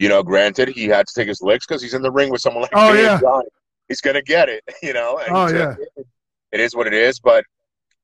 [0.01, 2.41] You know, granted, he had to take his licks because he's in the ring with
[2.41, 3.19] someone like oh, yeah.
[3.19, 3.45] Johnny.
[3.87, 5.21] He's gonna get it, you know.
[5.29, 6.03] oh uh, yeah,
[6.51, 7.19] it is what it is.
[7.19, 7.45] But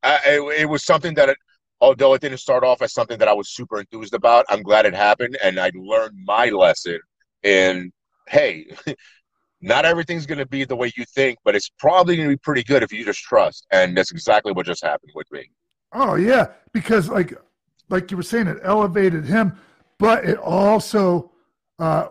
[0.03, 1.37] I, it, it was something that, it,
[1.81, 4.85] although it didn't start off as something that I was super enthused about, I'm glad
[4.85, 6.99] it happened, and I learned my lesson.
[7.41, 7.91] In
[8.27, 8.67] hey,
[9.61, 12.39] not everything's going to be the way you think, but it's probably going to be
[12.39, 13.65] pretty good if you just trust.
[13.71, 15.49] And that's exactly what just happened with me.
[15.93, 17.33] Oh yeah, because like
[17.89, 19.57] like you were saying, it elevated him,
[19.97, 21.31] but it also
[21.79, 22.07] uh,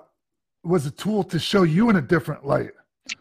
[0.63, 2.71] was a tool to show you in a different light.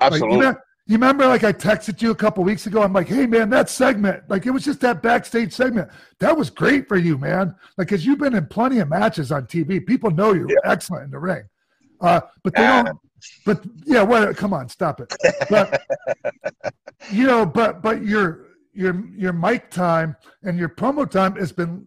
[0.01, 0.38] Absolutely.
[0.38, 2.81] Like, you, know, you remember, like I texted you a couple weeks ago.
[2.81, 5.89] I'm like, hey man, that segment, like it was just that backstage segment.
[6.19, 7.55] That was great for you, man.
[7.77, 9.86] Like, cause you've been in plenty of matches on TV.
[9.86, 10.58] People know you're yeah.
[10.63, 11.43] excellent in the ring.
[12.01, 12.99] Uh, but they don't
[13.45, 15.13] but yeah, well, come on, stop it.
[15.49, 15.81] But
[17.12, 21.86] you know, but but your your your mic time and your promo time has been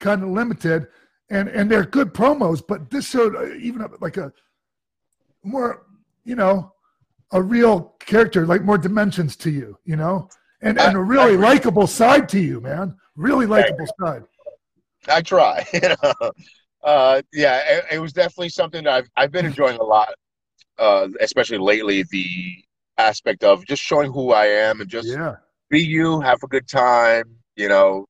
[0.00, 0.88] kind of limited,
[1.30, 2.62] and and they're good promos.
[2.66, 4.32] But this showed uh, even like a
[5.42, 5.86] more,
[6.24, 6.72] you know,
[7.32, 10.28] a real character, like more dimensions to you, you know,
[10.60, 12.96] and and a really likable side to you, man.
[13.16, 14.24] Really likable side.
[15.08, 16.32] I try, you know
[16.82, 20.14] uh, yeah, it, it, was definitely something that I've I've been enjoying a lot,
[20.78, 22.04] uh, especially lately.
[22.10, 22.64] The
[22.96, 25.36] aspect of just showing who I am and just yeah.
[25.68, 27.24] be you, have a good time,
[27.56, 28.06] you know.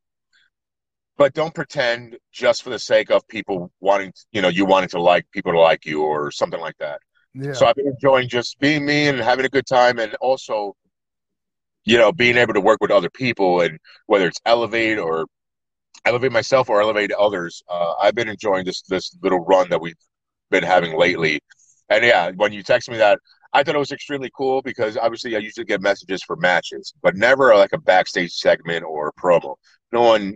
[1.21, 5.03] But don't pretend just for the sake of people wanting, you know, you wanting to
[5.03, 6.99] like people to like you or something like that.
[7.35, 7.53] Yeah.
[7.53, 10.75] So I've been enjoying just being me and having a good time, and also,
[11.85, 15.27] you know, being able to work with other people and whether it's Elevate or
[16.07, 17.63] elevate myself or elevate others.
[17.69, 20.01] Uh, I've been enjoying this this little run that we've
[20.51, 21.41] been having lately.
[21.91, 23.19] And yeah, when you text me that,
[23.53, 27.15] I thought it was extremely cool because obviously I usually get messages for matches, but
[27.15, 29.57] never like a backstage segment or a promo.
[29.93, 30.35] No one,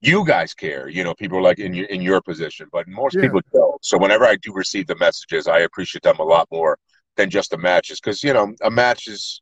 [0.00, 3.14] you guys care, you know, people are like in your in your position, but most
[3.14, 3.22] yeah.
[3.22, 3.84] people don't.
[3.84, 6.78] So whenever I do receive the messages, I appreciate them a lot more
[7.16, 9.40] than just the matches because you know a match is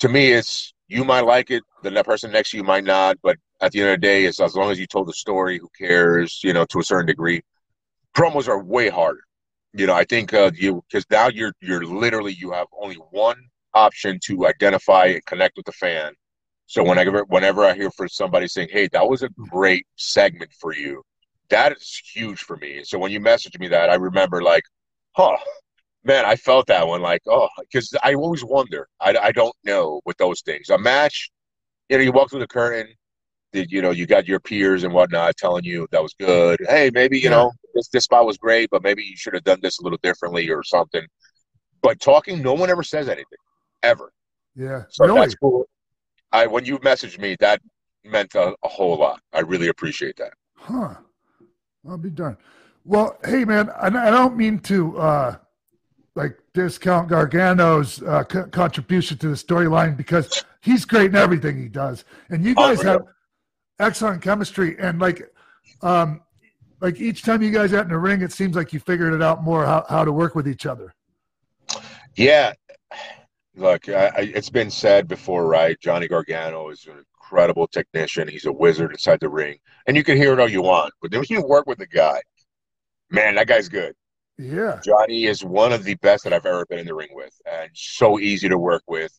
[0.00, 3.38] to me it's you might like it, the person next to you might not, but
[3.62, 5.70] at the end of the day, it's as long as you told the story, who
[5.78, 6.40] cares?
[6.44, 7.42] You know, to a certain degree.
[8.14, 9.22] Promos are way harder.
[9.72, 13.38] You know, I think uh, you because now you're you're literally you have only one
[13.72, 16.12] option to identify and connect with the fan.
[16.72, 20.72] So whenever whenever I hear from somebody saying, "Hey, that was a great segment for
[20.72, 21.02] you,"
[21.50, 22.82] that is huge for me.
[22.82, 24.62] So when you message me that, I remember like,
[25.14, 25.36] "Huh,
[26.02, 28.88] man, I felt that one." Like, oh, because I always wonder.
[28.98, 30.70] I I don't know with those things.
[30.70, 31.30] A match,
[31.90, 32.94] you know, you walk through the curtain,
[33.52, 36.58] you know you got your peers and whatnot telling you that was good.
[36.66, 37.36] Hey, maybe you yeah.
[37.36, 39.98] know this this spot was great, but maybe you should have done this a little
[40.02, 41.06] differently or something.
[41.82, 43.38] But talking, no one ever says anything
[43.82, 44.10] ever.
[44.56, 45.20] Yeah, so really?
[45.20, 45.66] that's cool.
[46.32, 47.60] I when you messaged me, that
[48.04, 49.20] meant a, a whole lot.
[49.32, 50.32] I really appreciate that.
[50.56, 50.94] Huh.
[51.88, 52.36] I'll be done.
[52.84, 55.36] Well, hey man, I, I don't mean to uh
[56.14, 61.68] like discount Gargano's uh, co- contribution to the storyline because he's great in everything he
[61.68, 63.02] does, and you guys oh, have
[63.78, 65.28] excellent chemistry and like
[65.82, 66.20] um
[66.80, 69.22] like each time you guys out in the ring it seems like you figured it
[69.22, 70.94] out more how, how to work with each other
[72.16, 72.52] yeah
[73.54, 75.78] look I, I, it's been said before right?
[75.80, 78.28] Johnny gargano is an incredible technician.
[78.28, 79.58] He's a wizard inside the ring.
[79.86, 80.92] And you can hear it all you want.
[81.00, 82.20] But then when you work with the guy
[83.10, 83.94] man that guy's good.
[84.38, 84.80] Yeah.
[84.82, 87.70] Johnny is one of the best that i've ever been in the ring with and
[87.74, 89.12] so easy to work with.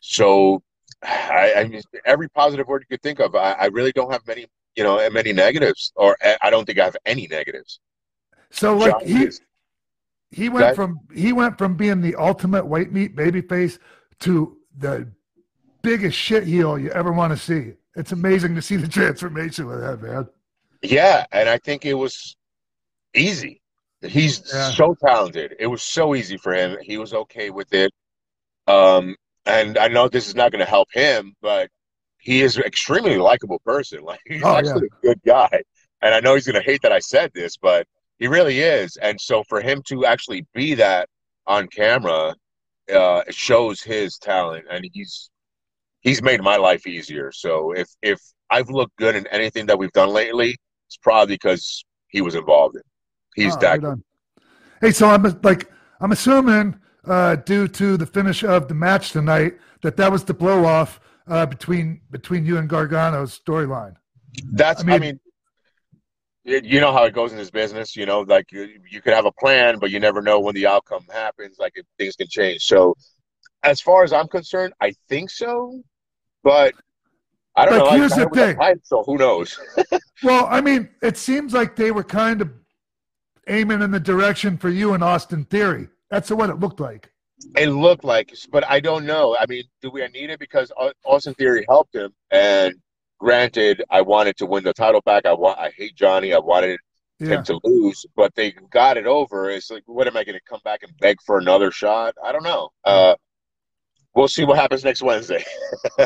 [0.00, 0.62] So
[1.02, 3.34] I, I mean, every positive word you could think of.
[3.34, 6.84] I, I, really don't have many, you know, many negatives, or I don't think I
[6.84, 7.80] have any negatives.
[8.50, 9.40] So like Johnny he is-
[10.30, 13.78] he went from he went from being the ultimate white meat babyface
[14.20, 15.10] to the
[15.82, 17.74] biggest shit heel you ever want to see.
[17.94, 20.28] It's amazing to see the transformation with that man.
[20.82, 22.36] Yeah, and I think it was
[23.14, 23.60] easy.
[24.02, 24.70] He's Yeah.
[24.70, 25.56] so talented.
[25.58, 26.76] It was so easy for him.
[26.82, 27.92] He was okay with it.
[28.66, 29.16] Um,
[29.46, 31.70] and I know this is not going to help him, but
[32.18, 34.00] he is an extremely likable person.
[34.04, 35.62] Like he's Oh, actually a good guy.
[36.02, 37.86] And I know he's going to hate that I said this, but
[38.18, 38.96] he really is.
[38.96, 41.08] And so for him to actually be that
[41.46, 42.34] on camera,
[42.94, 45.30] uh, shows his talent, and he's
[46.00, 47.32] he's made my life easier.
[47.32, 50.56] So if if I've looked good in anything that we've done lately,
[50.86, 52.82] it's probably because he was involved in.
[53.34, 54.00] He's Oh, that.
[54.80, 55.68] Hey, so I'm like
[56.00, 60.34] I'm assuming uh, due to the finish of the match tonight that that was the
[60.34, 63.94] blow off uh, between between you and Gargano's storyline.
[64.52, 65.25] That's, I I mean- mean, y-
[66.46, 67.96] you know how it goes in this business.
[67.96, 70.66] You know, like you, you could have a plan, but you never know when the
[70.66, 71.56] outcome happens.
[71.58, 72.62] Like if things can change.
[72.62, 72.94] So,
[73.62, 75.82] as far as I'm concerned, I think so,
[76.44, 76.74] but
[77.56, 77.98] I don't Like, know.
[77.98, 78.80] Here's the hit with a thing.
[78.84, 79.58] so who knows?
[80.22, 82.50] Well, I mean, it seems like they were kind of
[83.48, 85.88] aiming in the direction for you and Austin Theory.
[86.10, 87.10] That's what it looked like.
[87.54, 89.36] It looked like, but I don't know.
[89.38, 90.38] I mean, do we need it?
[90.38, 90.72] Because
[91.04, 92.74] Austin Theory helped him, and
[93.18, 95.26] granted, I wanted to win the title back.
[95.26, 95.58] I want.
[95.58, 96.32] I hate Johnny.
[96.34, 96.78] I wanted
[97.18, 97.38] Yeah.
[97.38, 99.50] him to lose, but they got it over.
[99.50, 102.14] It's like, what am I going to come back and beg for another shot?
[102.22, 102.70] I don't know.
[102.84, 103.14] Uh,
[104.14, 105.42] we'll see what happens next Wednesday.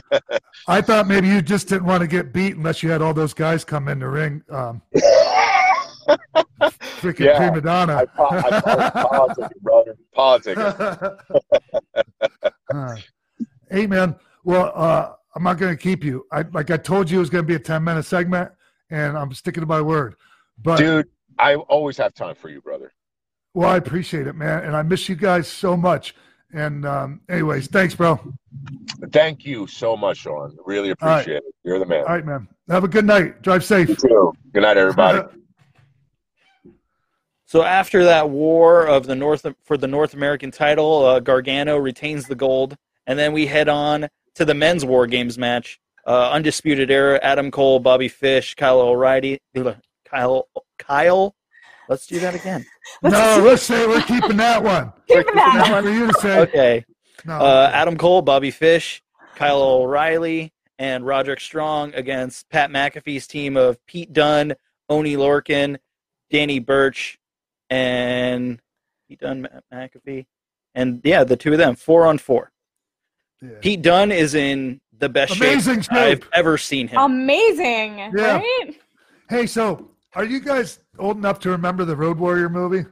[0.68, 3.34] I thought maybe you just didn't want to get beat unless you had all those
[3.34, 4.42] guys come in the ring.
[4.50, 4.82] Um,
[7.00, 7.96] freaking Yeah, prima donna.
[7.96, 9.28] I, po- I
[9.62, 9.96] brother.
[10.14, 10.58] Politic.
[13.70, 16.26] Hey man, well, uh, I'm not going to keep you.
[16.32, 18.50] I like I told you it was going to be a 10 minute segment,
[18.90, 20.14] and I'm sticking to my word.
[20.62, 21.08] But Dude,
[21.38, 22.92] I always have time for you, brother.
[23.54, 26.14] well, I appreciate it, man, and I miss you guys so much.
[26.52, 28.18] And um, anyways, thanks, bro.
[29.12, 30.56] Thank you so much, Sean.
[30.66, 31.20] Really right.
[31.20, 31.54] appreciate it.
[31.64, 32.00] You're the man.
[32.00, 32.48] All right, man.
[32.68, 33.42] Have a good night.
[33.42, 33.88] Drive safe.
[33.88, 34.32] You too.
[34.52, 35.22] Good night, everybody.
[37.50, 42.28] So after that war of the North for the North American title, uh, Gargano retains
[42.28, 42.76] the gold,
[43.08, 45.80] and then we head on to the men's War Games match.
[46.06, 49.40] Uh, Undisputed Era: Adam Cole, Bobby Fish, Kyle O'Reilly,
[50.04, 51.34] Kyle, Kyle.
[51.88, 52.64] Let's do that again.
[53.02, 54.92] no, let's say we're keeping that one.
[55.08, 55.70] Keep Keep that.
[55.72, 56.38] That's for you to say.
[56.40, 56.84] Okay.
[57.24, 57.34] No.
[57.34, 59.02] Uh, Adam Cole, Bobby Fish,
[59.34, 64.54] Kyle O'Reilly, and Roderick Strong against Pat McAfee's team of Pete Dunne,
[64.88, 65.78] Oni Lorcan,
[66.30, 67.18] Danny Burch,
[67.68, 68.60] and
[69.08, 70.26] Pete Dunne, Matt McAfee,
[70.74, 72.52] and yeah, the two of them, four on four.
[73.42, 73.50] Yeah.
[73.60, 77.00] Pete Dunne is in the best Amazing shape I've ever seen him.
[77.00, 78.36] Amazing, Yeah.
[78.36, 78.70] right?
[79.28, 82.84] Hey, so are you guys old enough to remember the Road Warrior movie?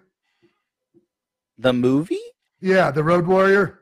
[1.59, 2.21] the movie?
[2.61, 3.81] Yeah, the Road Warrior.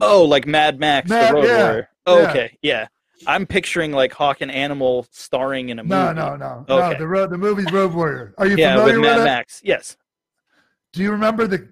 [0.00, 1.88] Oh, like Mad Max, Mad- the Road yeah, Warrior.
[2.06, 2.12] yeah.
[2.30, 2.86] Okay, yeah.
[3.26, 5.90] I'm picturing like Hawk and Animal starring in a movie.
[5.94, 6.82] No, no, no, no.
[6.82, 6.98] Okay.
[6.98, 8.32] The road, the movie's Road Warrior.
[8.38, 9.24] Are you Yeah, familiar with with, Mad it?
[9.24, 9.60] Max.
[9.64, 9.96] Yes.
[10.92, 11.68] Do you remember the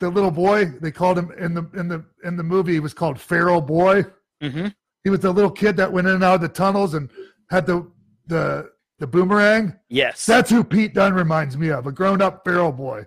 [0.00, 0.66] the little boy?
[0.80, 2.72] They called him in the in the in the movie.
[2.74, 4.04] He was called Feral Boy.
[4.40, 4.68] hmm
[5.04, 7.10] He was the little kid that went in and out of the tunnels and
[7.50, 7.90] had the
[8.26, 9.74] the the boomerang.
[9.88, 10.24] Yes.
[10.26, 13.06] That's who Pete Dunne reminds me of, a grown up feral boy.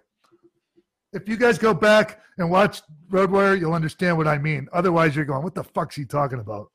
[1.14, 4.68] If you guys go back and watch Road Warrior, you'll understand what I mean.
[4.74, 6.68] Otherwise, you're going, what the fuck's he talking about?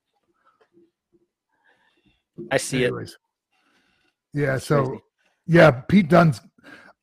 [2.50, 2.86] I see it.
[2.86, 3.16] Anyways.
[4.32, 5.02] Yeah, so Crazy.
[5.46, 6.40] yeah, Pete Dunne's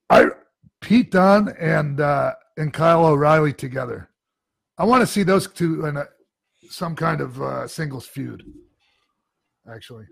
[0.09, 0.25] I
[0.81, 4.09] Pete Dunne and uh and Kyle O'Reilly together.
[4.77, 6.07] I want to see those two in a,
[6.69, 8.43] some kind of uh, singles feud.
[9.71, 10.05] Actually,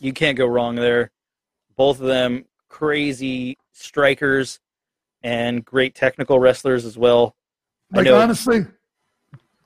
[0.00, 1.12] You can't go wrong there.
[1.76, 4.58] Both of them crazy strikers
[5.22, 7.36] and great technical wrestlers as well.
[7.92, 8.66] Like honestly,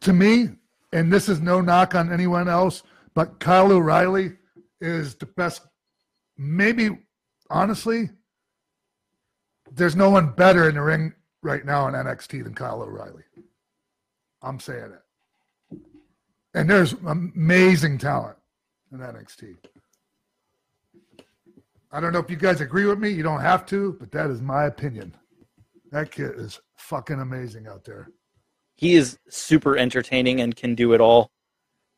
[0.01, 0.49] to me,
[0.93, 2.83] and this is no knock on anyone else,
[3.15, 4.33] but Kyle O'Reilly
[4.81, 5.63] is the best.
[6.37, 6.99] Maybe
[7.49, 8.11] honestly,
[9.73, 13.23] there's no one better in the ring right now in NXT than Kyle O'Reilly.
[14.43, 15.79] I'm saying it.
[16.55, 18.37] And there's amazing talent
[18.93, 19.57] in NXT.
[21.93, 23.11] I don't know if you guys agree with me.
[23.11, 25.15] You don't have to, but that is my opinion.
[25.91, 28.11] That kid is fucking amazing out there.
[28.77, 31.31] He is super entertaining and can do it all.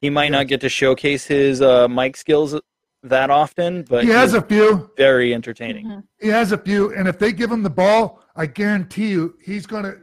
[0.00, 2.54] He might not get to showcase his uh, mic skills
[3.02, 4.90] that often, but he has a few.
[4.96, 5.86] very entertaining.
[5.86, 6.04] Mhm.
[6.20, 9.66] He has a few, and if they give him the ball, I guarantee you he's
[9.66, 9.94] gonna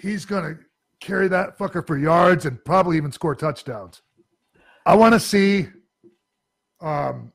[0.00, 0.58] he's gonna
[1.00, 4.02] carry that fucker for yards and probably even score touchdowns.
[4.86, 5.68] I want to see
[6.80, 7.32] um,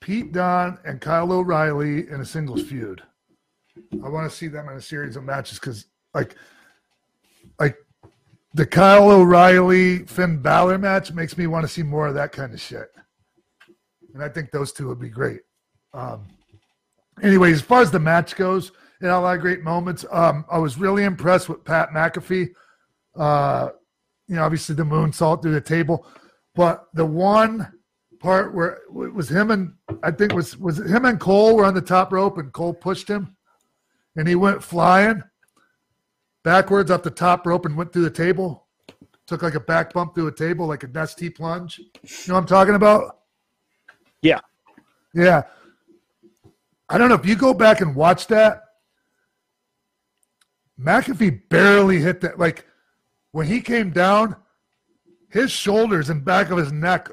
[0.00, 3.02] Pete Dunne and Kyle O'Reilly in a singles feud.
[4.04, 6.34] I want to see them in a series of matches because, like,
[7.58, 7.76] like
[8.54, 12.52] the Kyle O'Reilly Finn Balor match makes me want to see more of that kind
[12.52, 12.90] of shit.
[14.14, 15.40] And I think those two would be great.
[15.92, 16.26] Um,
[17.22, 20.04] anyway, as far as the match goes, it had a lot of great moments.
[20.10, 22.48] Um, I was really impressed with Pat McAfee.
[23.16, 23.70] Uh,
[24.26, 26.06] you know, obviously the moon moonsault through the table,
[26.54, 27.72] but the one
[28.20, 31.74] part where it was him and I think was was him and Cole were on
[31.74, 33.36] the top rope and Cole pushed him,
[34.16, 35.22] and he went flying
[36.44, 38.66] backwards up the top rope and went through the table.
[39.26, 41.78] Took like a back bump through a table, like a dusty plunge.
[41.78, 41.88] You
[42.28, 43.18] know what I'm talking about?
[44.22, 44.40] Yeah.
[45.14, 45.42] Yeah.
[46.88, 48.62] I don't know if you go back and watch that.
[50.80, 52.38] McAfee barely hit that.
[52.38, 52.66] Like
[53.32, 54.36] when he came down,
[55.28, 57.08] his shoulders and back of his neck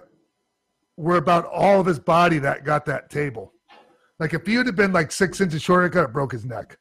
[0.98, 3.52] were about all of his body that got that table.
[4.20, 6.46] Like if he would have been like six inches shorter, it could have broke his
[6.46, 6.78] neck.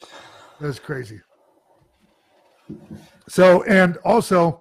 [0.00, 1.20] That was crazy.
[3.28, 4.60] So and also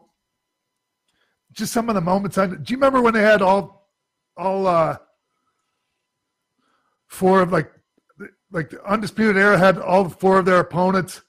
[1.52, 3.83] just some of the moments I do you remember when they had all
[4.38, 4.98] all uh
[7.08, 7.72] four of like
[8.52, 11.22] like the undisputed era had all four of their opponents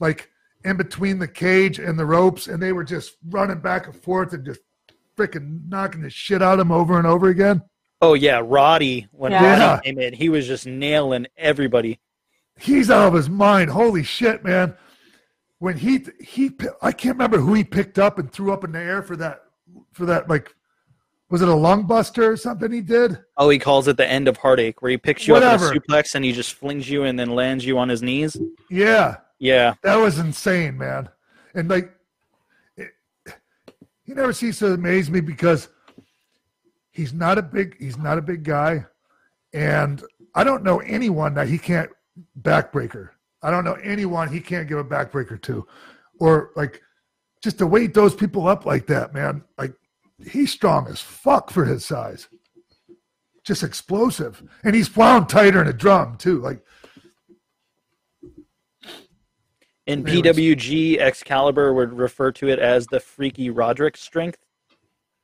[0.00, 0.30] like
[0.64, 4.32] in between the cage and the ropes and they were just running back and forth
[4.32, 4.60] and just
[5.16, 7.62] freaking knocking the shit out of him over and over again
[8.04, 9.70] Oh yeah, Roddy when Yeah.
[9.70, 12.00] Roddy came in, he was just nailing everybody.
[12.58, 14.74] he's out of his mind holy shit man
[15.58, 16.50] when he he
[16.82, 19.42] i can't remember who he picked up and threw up in the air for that
[19.92, 20.52] for that like
[21.32, 24.28] was it a lung buster or something he did Oh, he calls it the end
[24.28, 27.04] of heartache, where he picks you up in a suplex and he just flings you
[27.04, 28.36] and then lands you on his knees.
[28.68, 31.08] yeah Yeah, That was insane, man.
[31.54, 31.90] And like,
[32.76, 32.90] it,
[34.04, 35.68] he never ceases to amaze me because
[36.90, 38.84] he's not a big he's not a big guy,
[39.54, 40.04] and
[40.34, 41.90] I don't know anyone that he can't
[42.42, 43.08] backbreaker.
[43.42, 45.66] I don't know anyone he can't give a backbreaker to,
[46.20, 46.82] or like
[47.42, 49.42] just to weight those people up like that, man.
[49.58, 49.72] Like
[50.26, 52.28] he's strong as fuck for his size.
[53.44, 56.40] Just explosive, and he's wound tighter in a drum too.
[56.40, 56.62] Like
[59.86, 60.36] in Anyways.
[60.36, 64.38] PWG, Excalibur would refer to it as the Freaky Roderick strength.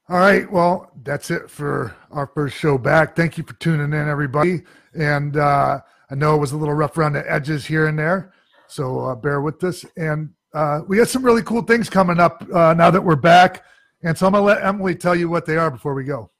[0.09, 0.51] All right.
[0.51, 3.15] Well, that's it for our first show back.
[3.15, 4.63] Thank you for tuning in, everybody.
[4.95, 5.81] And uh,
[6.11, 8.33] I know it was a little rough around the edges here and there,
[8.67, 9.85] so uh, bear with us.
[9.97, 13.65] And uh, we got some really cool things coming up uh, now that we're back.
[14.03, 16.31] And so I'm going to let Emily tell you what they are before we go.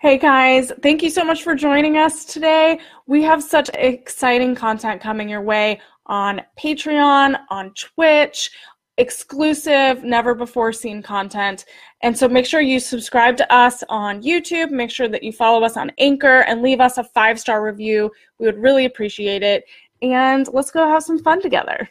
[0.00, 2.78] Hey guys, thank you so much for joining us today.
[3.08, 8.52] We have such exciting content coming your way on Patreon, on Twitch,
[8.98, 11.64] exclusive, never before seen content.
[12.02, 15.64] And so make sure you subscribe to us on YouTube, make sure that you follow
[15.64, 18.08] us on Anchor, and leave us a five star review.
[18.38, 19.64] We would really appreciate it.
[20.00, 21.88] And let's go have some fun together.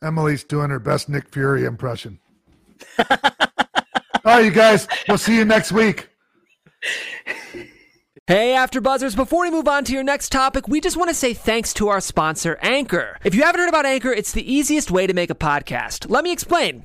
[0.00, 2.20] Emily's doing her best Nick Fury impression.
[2.98, 3.06] All
[4.24, 4.88] right, you guys.
[5.08, 6.08] We'll see you next week.
[8.26, 9.14] Hey, AfterBuzzers!
[9.14, 11.88] Before we move on to your next topic, we just want to say thanks to
[11.88, 13.18] our sponsor, Anchor.
[13.22, 16.10] If you haven't heard about Anchor, it's the easiest way to make a podcast.
[16.10, 16.84] Let me explain.